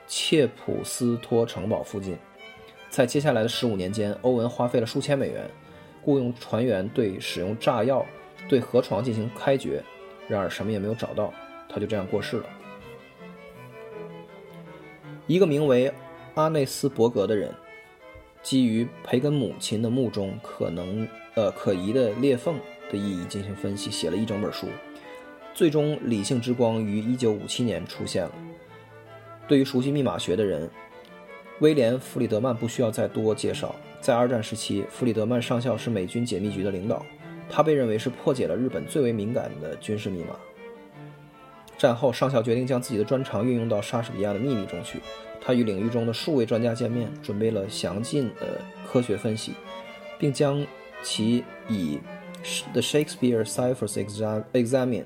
[0.09, 2.17] 切普斯托城堡附近。
[2.91, 5.49] 在接下来的十五年间，欧文花费了数千美元，
[6.03, 8.05] 雇佣船员对使用炸药
[8.49, 9.83] 对河床进行开掘，
[10.27, 11.33] 然而什么也没有找到，
[11.69, 12.47] 他就这样过世了。
[15.27, 15.93] 一个名为
[16.35, 17.53] 阿内斯伯格的人，
[18.43, 22.59] 基于培根母亲的墓中可能呃可疑的裂缝
[22.91, 24.67] 的意义进行分析，写了一整本书，
[25.53, 28.33] 最终理性之光于一九五七年出现了。
[29.47, 30.69] 对于熟悉密码学的人。
[31.61, 33.75] 威廉·弗里德曼不需要再多介绍。
[34.01, 37.05] 在二战时期，弗里德曼上校是美军解密局的领导，
[37.51, 40.37] 他被认为是破解了日本最为敏感的军事密码。
[41.77, 45.01] 战后，上校决定将自己的专长运用到莎士比亚的秘密中去。
[45.41, 49.53] 他与领域中的数位专家见面，准备了详尽的科学分析，
[50.19, 50.65] 并将
[51.03, 51.99] 其以
[52.73, 54.05] 《The Shakespeare Ciphers
[54.53, 55.05] Examined》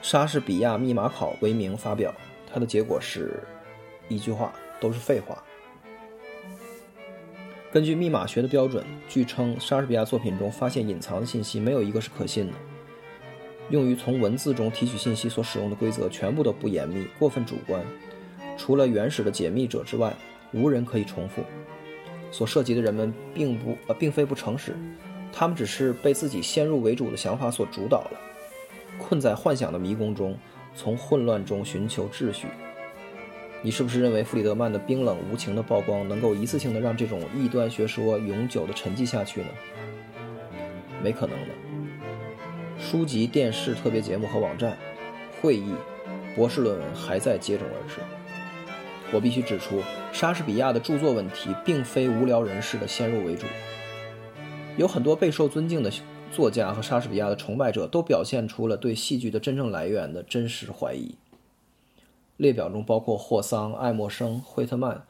[0.00, 2.14] 莎士比亚密码考为名发表。
[2.52, 3.42] 他的结果是
[4.08, 4.52] 一句话。
[4.82, 5.42] 都是废话。
[7.72, 12.52] 根据密码学的标准，据称莎士比亚作品中发现隐藏的信息没有一个是可信的。
[13.70, 17.82] 用于从文字中提取信息所使用的规则全部都不严密，过分主观。
[18.58, 20.12] 除了原始的解密者之外，
[20.52, 21.42] 无人可以重复。
[22.30, 24.74] 所涉及的人们并不呃，并非不诚实，
[25.32, 28.20] 他们只是被自己先入为主的想法所主导了，
[28.98, 30.36] 困在幻想的迷宫中，
[30.74, 32.48] 从混乱中寻求秩序。
[33.64, 39.48] 你是不是认为弗里德曼的冰冷无情的曝光能够一次性的让这种异端学说永久的沉寂下去呢？
[41.00, 41.54] 没可能的。
[42.76, 44.76] 书籍、电视特别节目和网站、
[45.40, 45.72] 会议、
[46.34, 48.00] 博士论文还在接踵而至。
[49.12, 49.80] 我必须指出，
[50.12, 53.46] 莎士比亚的著作问题并非无聊人士的先入为主。
[54.76, 55.92] 有很多备受尊敬的
[56.32, 61.14] 作家和莎士比亚的崇拜者都表现出了对戏剧的真正来源的真实怀疑。
[62.36, 65.00] 列表中包括霍桑、爱默生、惠特曼、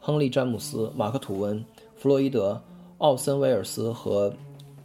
[0.00, 1.64] 亨利·詹姆斯、马克·吐温、
[1.96, 2.60] 弗洛伊德、
[2.98, 4.32] 奥森·威尔斯和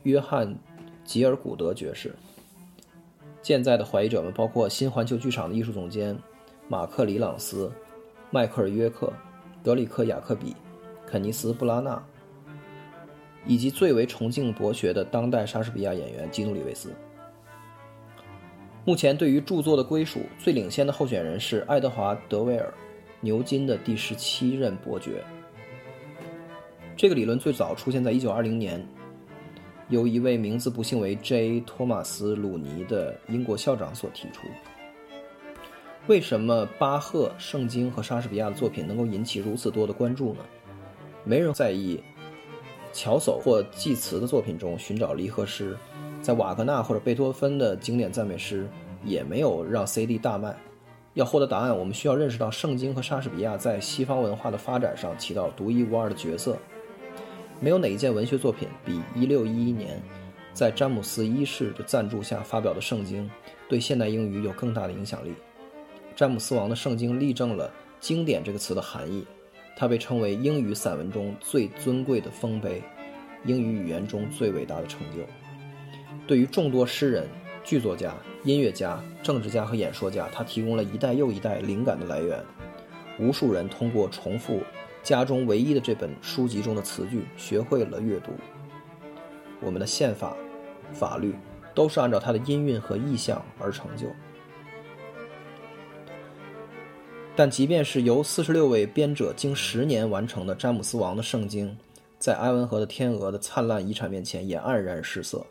[0.04, 0.48] 约翰·
[1.04, 2.16] 吉尔古德爵士。
[3.42, 6.18] 健在的怀疑者们包括新环球剧场的艺术总监
[6.68, 7.72] 马克·里朗斯、
[8.30, 9.12] 迈克尔·约克、
[9.64, 10.54] 德里克·雅克比、
[11.06, 12.04] 肯尼斯·布拉纳，
[13.46, 16.92] 以及最为崇敬博学的当代莎士比亚演员基努·里维斯。
[18.88, 22.74] 目前对于著作的归属最领先的候选人是爱德华·德威尔，
[23.20, 25.22] 牛津的第十七任伯爵。
[26.96, 28.82] 这个理论最早出现在一九二零年，
[29.90, 31.60] 由一位名字不幸为 J.
[31.66, 34.48] 托马斯·鲁尼的英国校长所提出。
[36.08, 40.46] 为什么巴赫、圣经和莎士比亚的作品能够引起如此多的关注呢？
[41.26, 42.02] 没人在意
[42.94, 45.76] 乔叟或济慈的作品中寻找离合诗。
[46.22, 48.68] 在瓦格纳或者贝多芬的经典赞美诗
[49.03, 50.55] 也没有让 CD 大卖。
[51.13, 56.55] 要获得答案，我们需要认识到圣经和莎士比亚在西方文化的发展上起到独一无二的角色。
[57.59, 59.99] 没有哪一件文学作品比1611年
[60.53, 63.28] 在詹姆斯一世的赞助下发表的圣经
[63.68, 65.34] 对现代英语有更大的影响力。
[66.15, 69.26] 詹姆斯王的圣经例证了“经典”这个词的含义，
[69.76, 72.82] 它被称为英语散文中最尊贵的丰碑，
[73.45, 75.24] 英语语言中最伟大的成就。
[76.26, 77.28] 对于众多诗人、
[77.64, 82.43] 剧作家、音乐家、政治家和演说家，他提供了一代又一代灵感的来源。
[83.20, 84.62] 无数人通过重复
[85.01, 88.32] 家中唯一的这本书籍中的词句，学会了阅读。
[89.60, 90.38] 我们的宪法、
[90.93, 91.34] 法律
[91.74, 94.05] 都是按照他的音韵和意象而成就。
[97.36, 101.76] 但即便是由四十六位编者经十年完成的詹姆斯王的圣经，
[102.18, 105.45] 在埃文河的天鹅的灿烂遗产面前也黯然失色。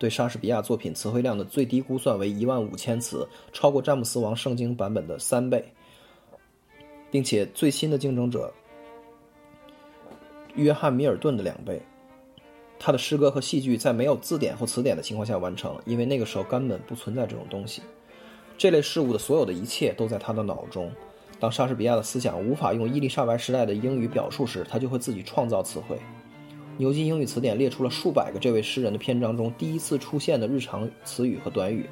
[0.00, 5.62] 对莎士比亚作品词汇量的最低估算为一万五千词，超过詹姆斯王圣经版本的三倍，
[7.10, 8.50] 并且最新的竞争者
[10.54, 11.82] 约翰米尔顿的两倍。
[12.78, 17.82] 他的诗歌和戏剧在没有字典或词典的情况下完成，因为那个时候根本不存在这种东西。
[18.56, 20.90] 这类事物的所有的一切都在他的脑中。
[21.38, 25.98] 当莎士比亚的思想无法用伊丽莎白时代的英语表述时，他就会自己创造词汇。
[26.79, 31.89] 牛津英语词典列出了数百个这位诗人的篇章中第一次出现的日常词语和短语：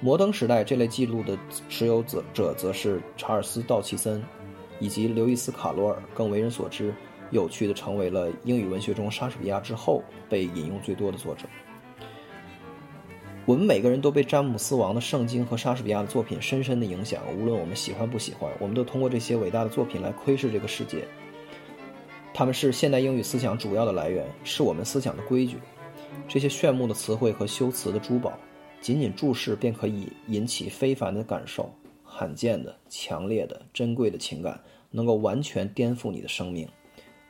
[0.00, 1.36] 摩登时代这类记录的
[1.68, 4.22] 持有者者则是查尔斯·道奇森
[4.78, 6.94] 以及刘易斯·卡罗尔，更为人所知。
[7.32, 11.46] 有趣的成为了英语文学中莎士比亚之后被引用最多的作者。
[13.44, 21.04] 我们每个人都被詹姆斯王的圣经和莎士比亚的作品深深的影响，无论我们喜欢不喜欢，我们都通过这些伟大的作品来窥视这个世界。
[22.32, 25.56] 他们是现代英语思想主要的来源，是我们思想的规矩。
[26.28, 28.32] 这些炫目的词汇和修辞的珠宝，
[28.80, 31.68] 仅仅注视便可以引起非凡的感受，
[32.04, 34.60] 罕见的、强烈的、珍贵的情感，
[34.90, 36.68] 能够完全颠覆你的生命。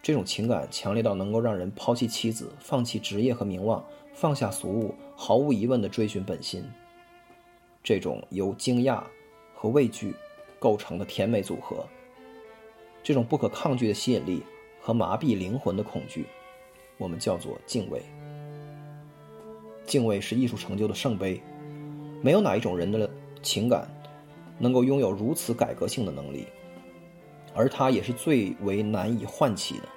[0.03, 3.82] 这种情感强烈到能够让人抛弃妻子、放弃职业和名望、
[4.12, 6.64] 放下俗物，毫无疑问地追寻本心。
[7.84, 9.00] 这种由惊讶
[9.55, 10.12] 和畏惧
[10.59, 11.86] 构成的甜美组合，
[13.00, 14.42] 这种不可抗拒的吸引力
[14.80, 16.26] 和麻痹灵魂的恐惧，
[16.98, 18.03] 我们叫做敬畏。
[19.86, 21.40] 敬畏是艺术成就的圣杯，
[22.20, 23.09] 没有哪一种人的
[23.40, 23.88] 情感
[24.59, 26.46] 能够拥有如此改革性的能力。
[27.55, 29.88] 而它也是最为难以唤起的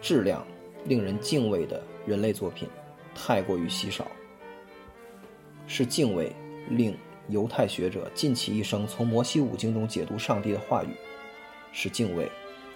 [0.00, 0.44] 质量，
[0.84, 2.68] 令人敬畏的人类作品，
[3.14, 4.06] 太过于稀少。
[5.66, 6.32] 是敬畏
[6.68, 6.96] 令
[7.28, 10.88] 犹太学者尽其一生从摩西五经中解读上帝的话语，
[11.72, 12.28] 是敬畏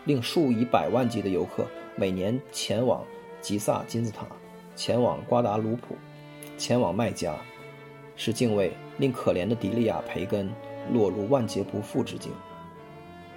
[0.05, 1.67] 令数以百万计的游客
[1.97, 3.05] 每年前往
[3.41, 4.27] 吉萨金字塔，
[4.77, 5.97] 前往瓜达卢普，
[6.57, 7.35] 前往麦加，
[8.15, 10.49] 是敬畏令可怜的迪利亚培根
[10.93, 12.31] 落入万劫不复之境。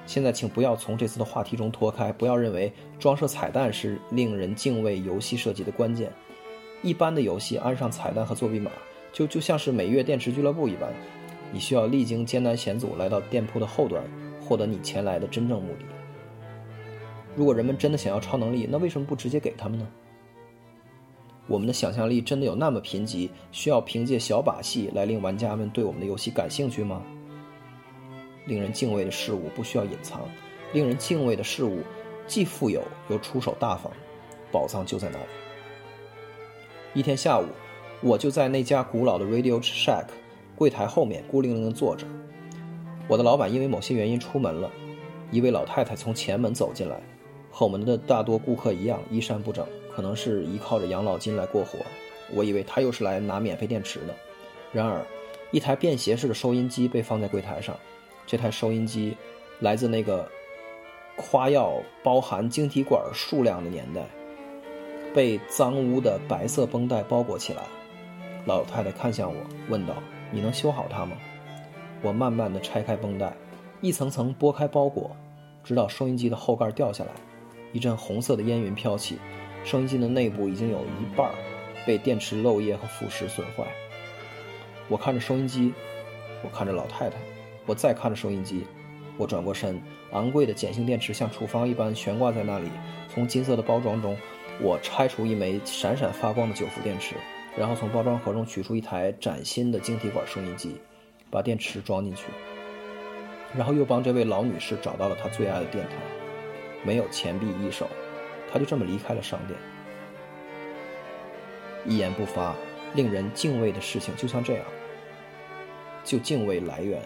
[0.08, 6.12] 现在，请不要从这次的话题中脱开，不要认为装设彩蛋是令人敬畏游戏设计的关键。
[6.82, 8.72] 一般的游戏安上彩蛋和作弊码，
[9.12, 10.90] 就就像是每月电池俱乐部一般，
[11.52, 14.02] 你需要历经艰难险阻来到店铺的后端，
[14.42, 15.86] 获得你前来的真正目的。
[17.36, 19.86] 如果人们真的想要超能力，那为什么不直接给他们呢？
[21.48, 27.04] 我们的想象力真的有那么贫瘠，需要凭借小把戏来令玩家们对我们的游戏感兴趣吗？
[28.48, 30.22] 令人敬畏的事物不需要隐藏，
[30.74, 31.82] 令人敬畏的事物
[32.26, 33.92] 既富有又出手大方，
[34.52, 35.26] 宝藏就在那里。
[36.94, 37.46] 一天下午，
[38.02, 40.06] 我就在那家古老的 Radio Shack
[40.56, 42.08] 柜台后面孤零零地坐着。
[43.08, 44.72] 我的老板因为某些原因出门了，
[45.30, 47.00] 一位老太太从前门走进来，
[47.52, 51.80] 和我们的大多顾客一样衣衫不整，可能是依靠着养老金来过活。
[52.34, 54.16] 我以为她又是来拿免费电池的。
[54.74, 55.06] 然而，
[55.52, 57.78] 一台便携式的收音机被放在柜台上，
[58.28, 59.16] 这台收音机
[59.60, 60.30] 来自那个
[61.16, 64.06] 夸耀包含晶体管数量的年代，
[65.16, 67.64] 被脏污的白色绷带包裹起来。
[68.46, 69.96] 老太太看向我，问道
[70.30, 71.18] ：“你能修好它吗？”
[72.04, 73.34] 我慢慢地拆开绷带，
[73.82, 75.16] 一层层剥开包裹，
[75.64, 77.12] 直到收音机的后盖掉下来，
[77.72, 79.18] 一阵红色的烟云飘起。
[79.64, 81.32] 收音机的内部已经有一半
[81.86, 83.66] 被电池漏液和腐蚀损坏。
[84.90, 85.74] 我看着收音机，
[86.44, 87.18] 我看着老太太，
[87.68, 88.66] 我再看着收音机。
[89.18, 89.80] 我转过身，
[90.14, 92.70] 昂贵的碱性电池像处方一般悬挂在那里。
[93.14, 94.18] 从金色的包装中，
[94.60, 97.16] 我拆出一枚闪闪发光的九伏电池，
[97.56, 100.76] 然后从包装盒中取出一台崭新的晶体管收音机。
[101.30, 102.28] 把电池装进去，
[103.54, 105.96] 然后又帮这位老女士找到了她最爱的电台。
[106.86, 107.86] 没有钱币一手，
[108.50, 109.60] 她就这么离开了商店，
[111.86, 112.56] 一言不发。
[112.96, 114.64] 令人敬畏的事情就像这样，
[116.06, 117.02] 就敬畏来源。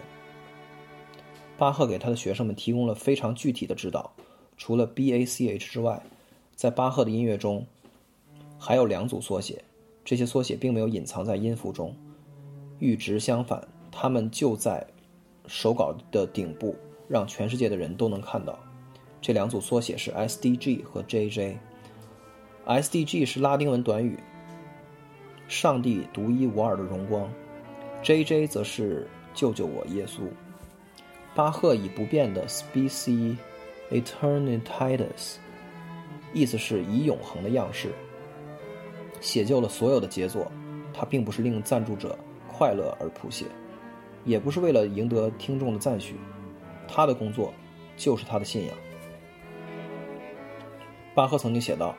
[1.62, 4.12] 巴赫给他的学生们提供了非常具体的指导。
[4.56, 6.02] 除了 B A C H 之外，
[6.56, 7.64] 在巴赫的音乐中
[8.58, 9.62] 还有两组缩写，
[10.04, 11.94] 这些缩写并没有隐藏在音符中，
[12.80, 13.62] 与之相反。
[13.92, 14.84] 他们就在
[15.46, 16.74] 手稿的顶部，
[17.06, 18.58] 让全世界的人都能看到。
[19.20, 21.58] 这两组缩写是 SDG 和 JJ。
[22.66, 24.18] SDG 是拉丁文短语
[25.46, 27.32] “上帝独一无二的荣光
[28.02, 30.22] ”，JJ 则是“救救我，耶稣”。
[31.34, 33.36] 巴赫以不变的 Specie
[33.90, 35.36] Eternitatis，
[36.32, 37.90] 意思是以永恒的样式
[39.20, 40.50] 写就了所有的杰作。
[40.94, 43.46] 他并不是令赞助者快乐而谱写。
[44.24, 46.16] 也不是为了赢得听众的赞许，
[46.86, 47.52] 他的工作
[47.96, 48.76] 就是他的信仰。
[51.14, 51.96] 巴赫曾经写道：“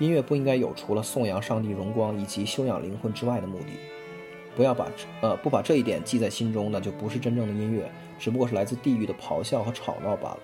[0.00, 3.66] 音乐不应该有除了颂扬上帝荣光以及修养灵魂之外的目的。
[4.56, 7.88] 不要把呃不把这一点记在心中，那就不是真正的音乐，
[8.20, 10.38] 只不过是来自地狱的咆哮和吵闹罢了。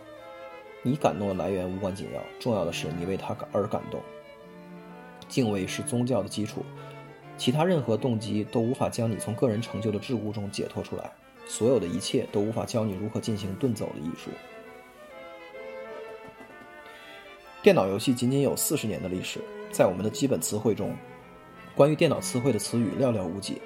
[0.82, 4.00] 你感动的来源无关紧要，重要的是你为他而感动。
[5.28, 6.64] 敬畏是宗教的基础。”
[7.36, 11.12] 其他任何动机都无法将你从个人成就的桎梏中解脱出来，
[11.46, 14.30] 所有的一切都无法教你如何进行遁走的艺术。
[17.62, 19.38] 电脑游戏仅仅有四十年的历史，
[19.70, 20.96] 在我们的基本词汇中，
[21.74, 23.60] 关于电脑词汇的词语寥寥无几，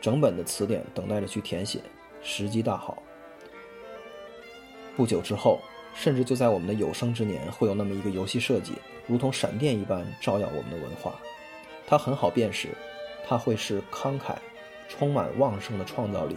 [0.00, 1.82] 整本的词典等待着去填写，
[2.22, 3.02] 时机大好。
[4.96, 5.60] 不久之后，
[5.94, 8.74] 甚至就在我们的有生之年，会有那么一个游戏设计，
[9.06, 11.14] 如同闪电一般照耀我们的文化，
[11.86, 12.68] 它很好辨识。
[13.26, 14.34] 它会是慷慨、
[14.86, 16.36] 充满旺盛的创造力，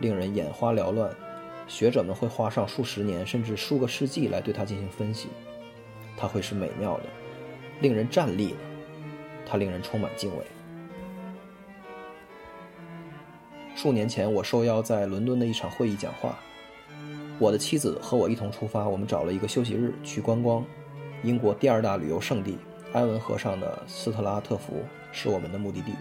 [0.00, 1.14] 令人眼花缭乱。
[1.68, 5.28] 学者们会花上数十年甚至数个世纪来对它进行分析。
[6.16, 7.04] 它会是美妙的，
[7.80, 8.56] 令人站立的，
[9.44, 10.42] 它令人充满敬畏。
[13.76, 16.38] 数年前，我受邀在伦敦的一场会议讲话，
[17.38, 18.88] 我的妻子和我一同出发。
[18.88, 20.64] 我们找了一个休息日去观光，
[21.22, 22.58] 英国第二大旅游胜地——
[22.94, 24.82] 埃文河上的斯特拉特福
[25.12, 25.92] 是我们的目的地。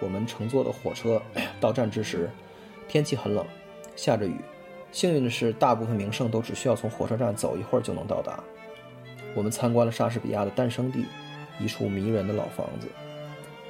[0.00, 1.20] 我们乘坐的火车
[1.60, 2.30] 到站之时，
[2.88, 3.44] 天气很冷，
[3.96, 4.36] 下着雨。
[4.90, 8.42] 幸运的是，大部分名胜都只需要从火车站走一会儿就能到达。
[9.34, 11.04] 我们参观了莎士比亚的诞生地，
[11.60, 12.88] 一处迷人的老房子。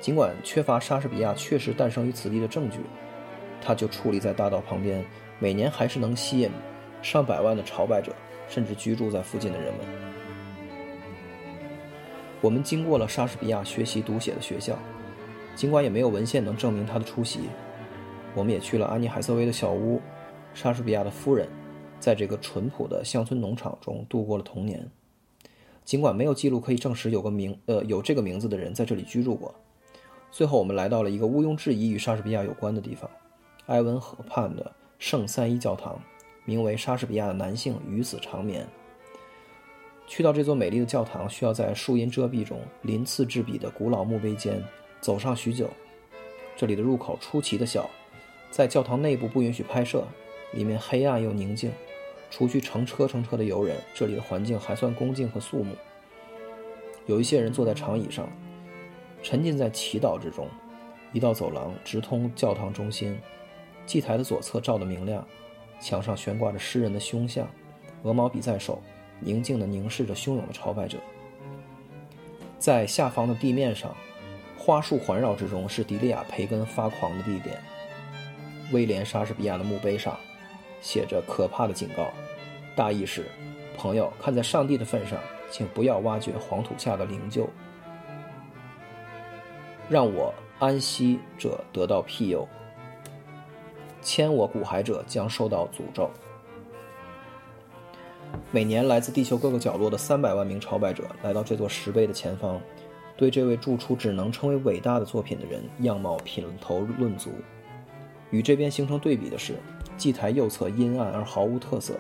[0.01, 2.79] 尽管缺乏莎士比亚确实诞生于此地的证据，
[3.61, 5.05] 它就矗立在大道旁边，
[5.41, 6.51] 每年还是能吸引
[7.03, 8.13] 上百万的朝拜者，
[8.49, 9.87] 甚至居住在附近的人们。
[12.41, 14.79] 我们经过了莎士比亚学习读写的学校。
[15.57, 17.41] 尽管也没有文献能证明他的出席，
[18.33, 20.01] 我们也去了安妮海瑟薇的小屋。
[20.55, 21.49] 莎士比亚的夫人
[21.99, 24.89] 在这个淳朴的乡村农场中度过了童年。
[25.85, 29.53] 尽管没有记录可以证实有个名呃有这个名字的人在这里居住过。
[30.31, 33.11] 最后，我们来到了一个毋庸置疑与莎士比亚有关的地方——
[33.67, 34.71] 埃文河畔的
[35.01, 36.01] 圣三一教堂，
[36.49, 38.67] 名为“莎士比亚的男性与子长眠”。
[40.09, 44.65] 去到这座美丽的教堂，需要在树荫遮蔽中鳞次栉比的古老墓碑间。
[44.99, 45.69] 走上许久，
[46.57, 47.91] 这里的入口出奇的小，
[48.51, 50.03] 在教堂内部不允许拍摄，
[50.55, 51.71] 里面黑暗又宁静。
[52.31, 55.77] 除去乘车乘车的游人，这里的环境还算恭敬和肃穆。
[57.05, 58.27] 有一些人坐在长椅上，
[59.23, 60.49] 沉浸在祈祷之中。
[61.13, 63.19] 一道走廊直通教堂中心，
[63.85, 65.27] 祭台的左侧照得明亮，
[65.81, 67.47] 墙上悬挂着诗人的胸像，
[68.03, 68.83] 鹅毛笔在手，
[69.21, 70.99] 宁静地凝视着汹涌的朝拜者。
[72.59, 73.95] 在下方的地面上。
[74.61, 77.59] 花束环绕之中是迪利亚培根发狂的地点。
[78.71, 80.15] 威廉·莎士比亚的墓碑上，
[80.83, 82.11] 写着可怕的警告，
[82.77, 83.25] 大意是：
[83.79, 85.19] 朋友，看在上帝的份上，
[85.51, 87.47] 请不要挖掘黄土下的灵柩，
[89.89, 92.47] 让我安息者得到庇佑，
[94.03, 96.11] 迁我骨骸者将受到诅咒。
[98.51, 102.61] 每年来自地球各个角落的三百万名朝拜者来到这座石碑的前方，
[103.17, 107.31] 对这位铸出只能称为伟大的作品的人样貌品头论足。
[108.31, 109.55] 与这边形成对比的是，
[109.97, 111.95] 祭台右侧阴暗而毫无特色。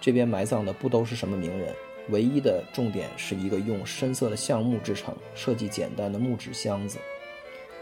[0.00, 1.74] 这边埋葬的不都是什么名人，
[2.10, 6.98] 唯一的重点是一个用深色的橡木制成、设计简单的木质箱子。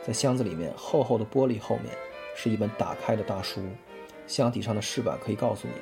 [0.05, 1.93] 在箱子里面，厚厚的玻璃后面
[2.41, 3.61] 是一本打开的大书，
[4.29, 5.75] 箱体上的饰板可以告诉你。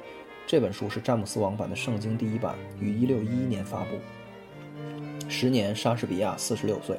[0.46, 5.28] 这本书是詹姆斯王版的圣经第一版，于一六一一年发布。
[5.28, 6.98] 时年莎士比亚四十六岁。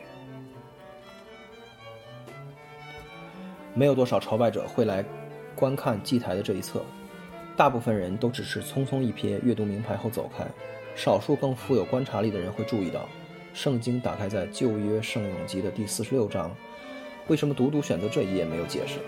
[3.74, 5.04] 没有多少朝拜者会来
[5.56, 6.86] 观看祭台的这一侧，
[7.56, 10.46] 大部分人都只是匆匆一瞥，阅读名牌后走开。
[10.96, 13.10] 少数更富有观察力的人会注意到，
[13.56, 16.56] 圣经打开在旧约圣咏集的第四十六章。
[17.28, 19.00] 为什么独独选择这一页没有解释？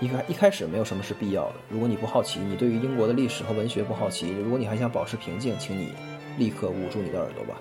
[0.00, 1.54] 一开一开始没有什么是必要的。
[1.68, 5.92] 如果你不好奇，你对于英国的历史和文学不好奇，如果你还想保持平静，请你
[6.38, 7.60] 立刻捂住你的耳朵吧。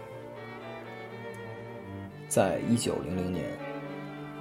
[2.28, 3.46] 在一九零零年，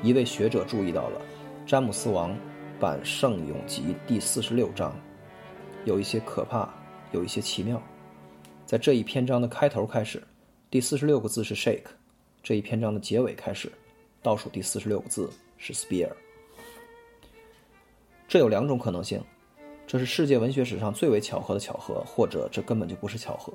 [0.02, 1.22] 一位学者注意到了
[1.66, 2.36] 詹姆斯王
[2.78, 4.94] 版圣咏集第四十六章，
[5.86, 6.68] 有一些可怕，
[7.12, 7.82] 有一些奇妙。
[8.66, 10.22] 在这一篇章的开头开始，
[10.68, 11.84] 第四十六个字是 shake；
[12.42, 13.72] 这一篇章的结尾开始，
[14.20, 16.10] 倒数第四十六个字是 spear。
[18.28, 19.22] 这有两种可能性：
[19.86, 23.52] 这是世界文学史上最为巧合的巧合，或者这根本就不是巧合。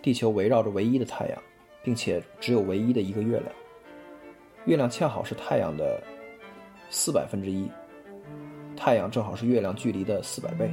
[0.00, 1.42] 地球围绕着唯一的太阳，
[1.82, 3.52] 并且只有唯一的一个月亮。
[4.64, 6.02] 月亮恰好是太阳的
[6.88, 7.68] 四百分之一，
[8.74, 10.70] 太阳正好是月亮距离的四百倍。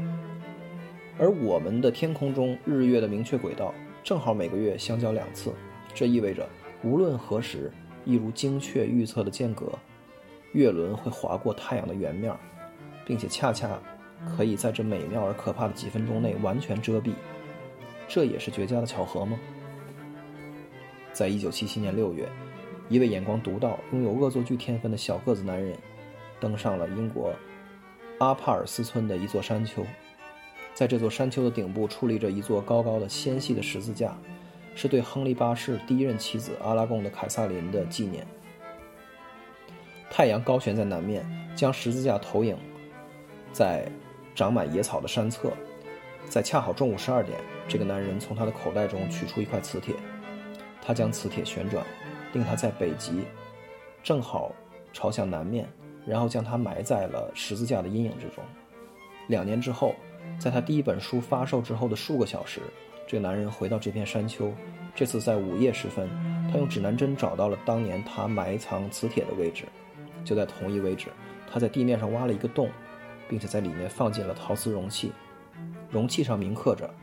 [1.20, 5.54] 而我们的天空中日月的明确轨道，正好每个月相交两次。
[5.94, 6.48] 这意味着，
[6.84, 7.70] 无论何时，
[8.06, 9.68] 一如精确预测的间隔。
[10.54, 12.34] 月轮会划过太阳的圆面，
[13.06, 13.80] 并且恰恰
[14.36, 17.14] 可以在这美妙而可怕的几分钟内完全遮蔽。
[18.08, 19.38] 这也是绝佳的巧合吗？
[21.12, 22.28] 在一九七七年六月，
[22.90, 25.76] 一位眼光独到、拥有恶作剧天分的小个子男人
[26.40, 27.34] 登上了英国
[28.20, 29.86] 阿帕尔斯村的一座山丘。
[30.74, 34.16] 在这座山丘的顶部矗立着一座高高的纤细的十字架，
[34.76, 38.26] 是对亨利八世第一任妻子阿拉贡的凯撒琳的纪念。
[40.10, 42.58] 太阳高悬在南面，将十字架投影
[43.52, 43.90] 在
[44.34, 45.52] 长满野草的山侧。
[46.30, 47.38] 在恰好中午十二点，
[47.68, 49.96] 这个男人从他的口袋中取出一块磁铁，
[50.82, 51.86] 他将磁铁旋转，
[52.34, 53.24] 令它在北极
[54.04, 54.52] 正好
[54.92, 55.68] 朝向南面，
[56.06, 58.44] 然后将它埋在了十字架的阴影之中。
[59.28, 59.96] 两年之后，
[60.38, 62.60] 在他第一本书发售之后的数个小时，
[63.08, 64.54] 这个男人回到这片山丘。
[64.94, 66.10] 这次在午夜时分，
[66.52, 69.64] 他用指南针找到了当年他埋藏磁铁的位置。
[70.28, 71.08] 就在同一位置，
[71.50, 72.70] 他在地面上挖了一个洞，
[73.30, 75.14] 并且在里面放进了陶瓷容器，
[75.90, 76.94] 容器上铭刻着：“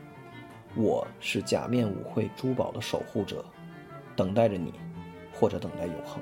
[0.77, 3.43] 我是假面舞会珠宝的守护者，
[4.15, 4.75] 等待着你，
[5.33, 6.21] 或者等待永恒。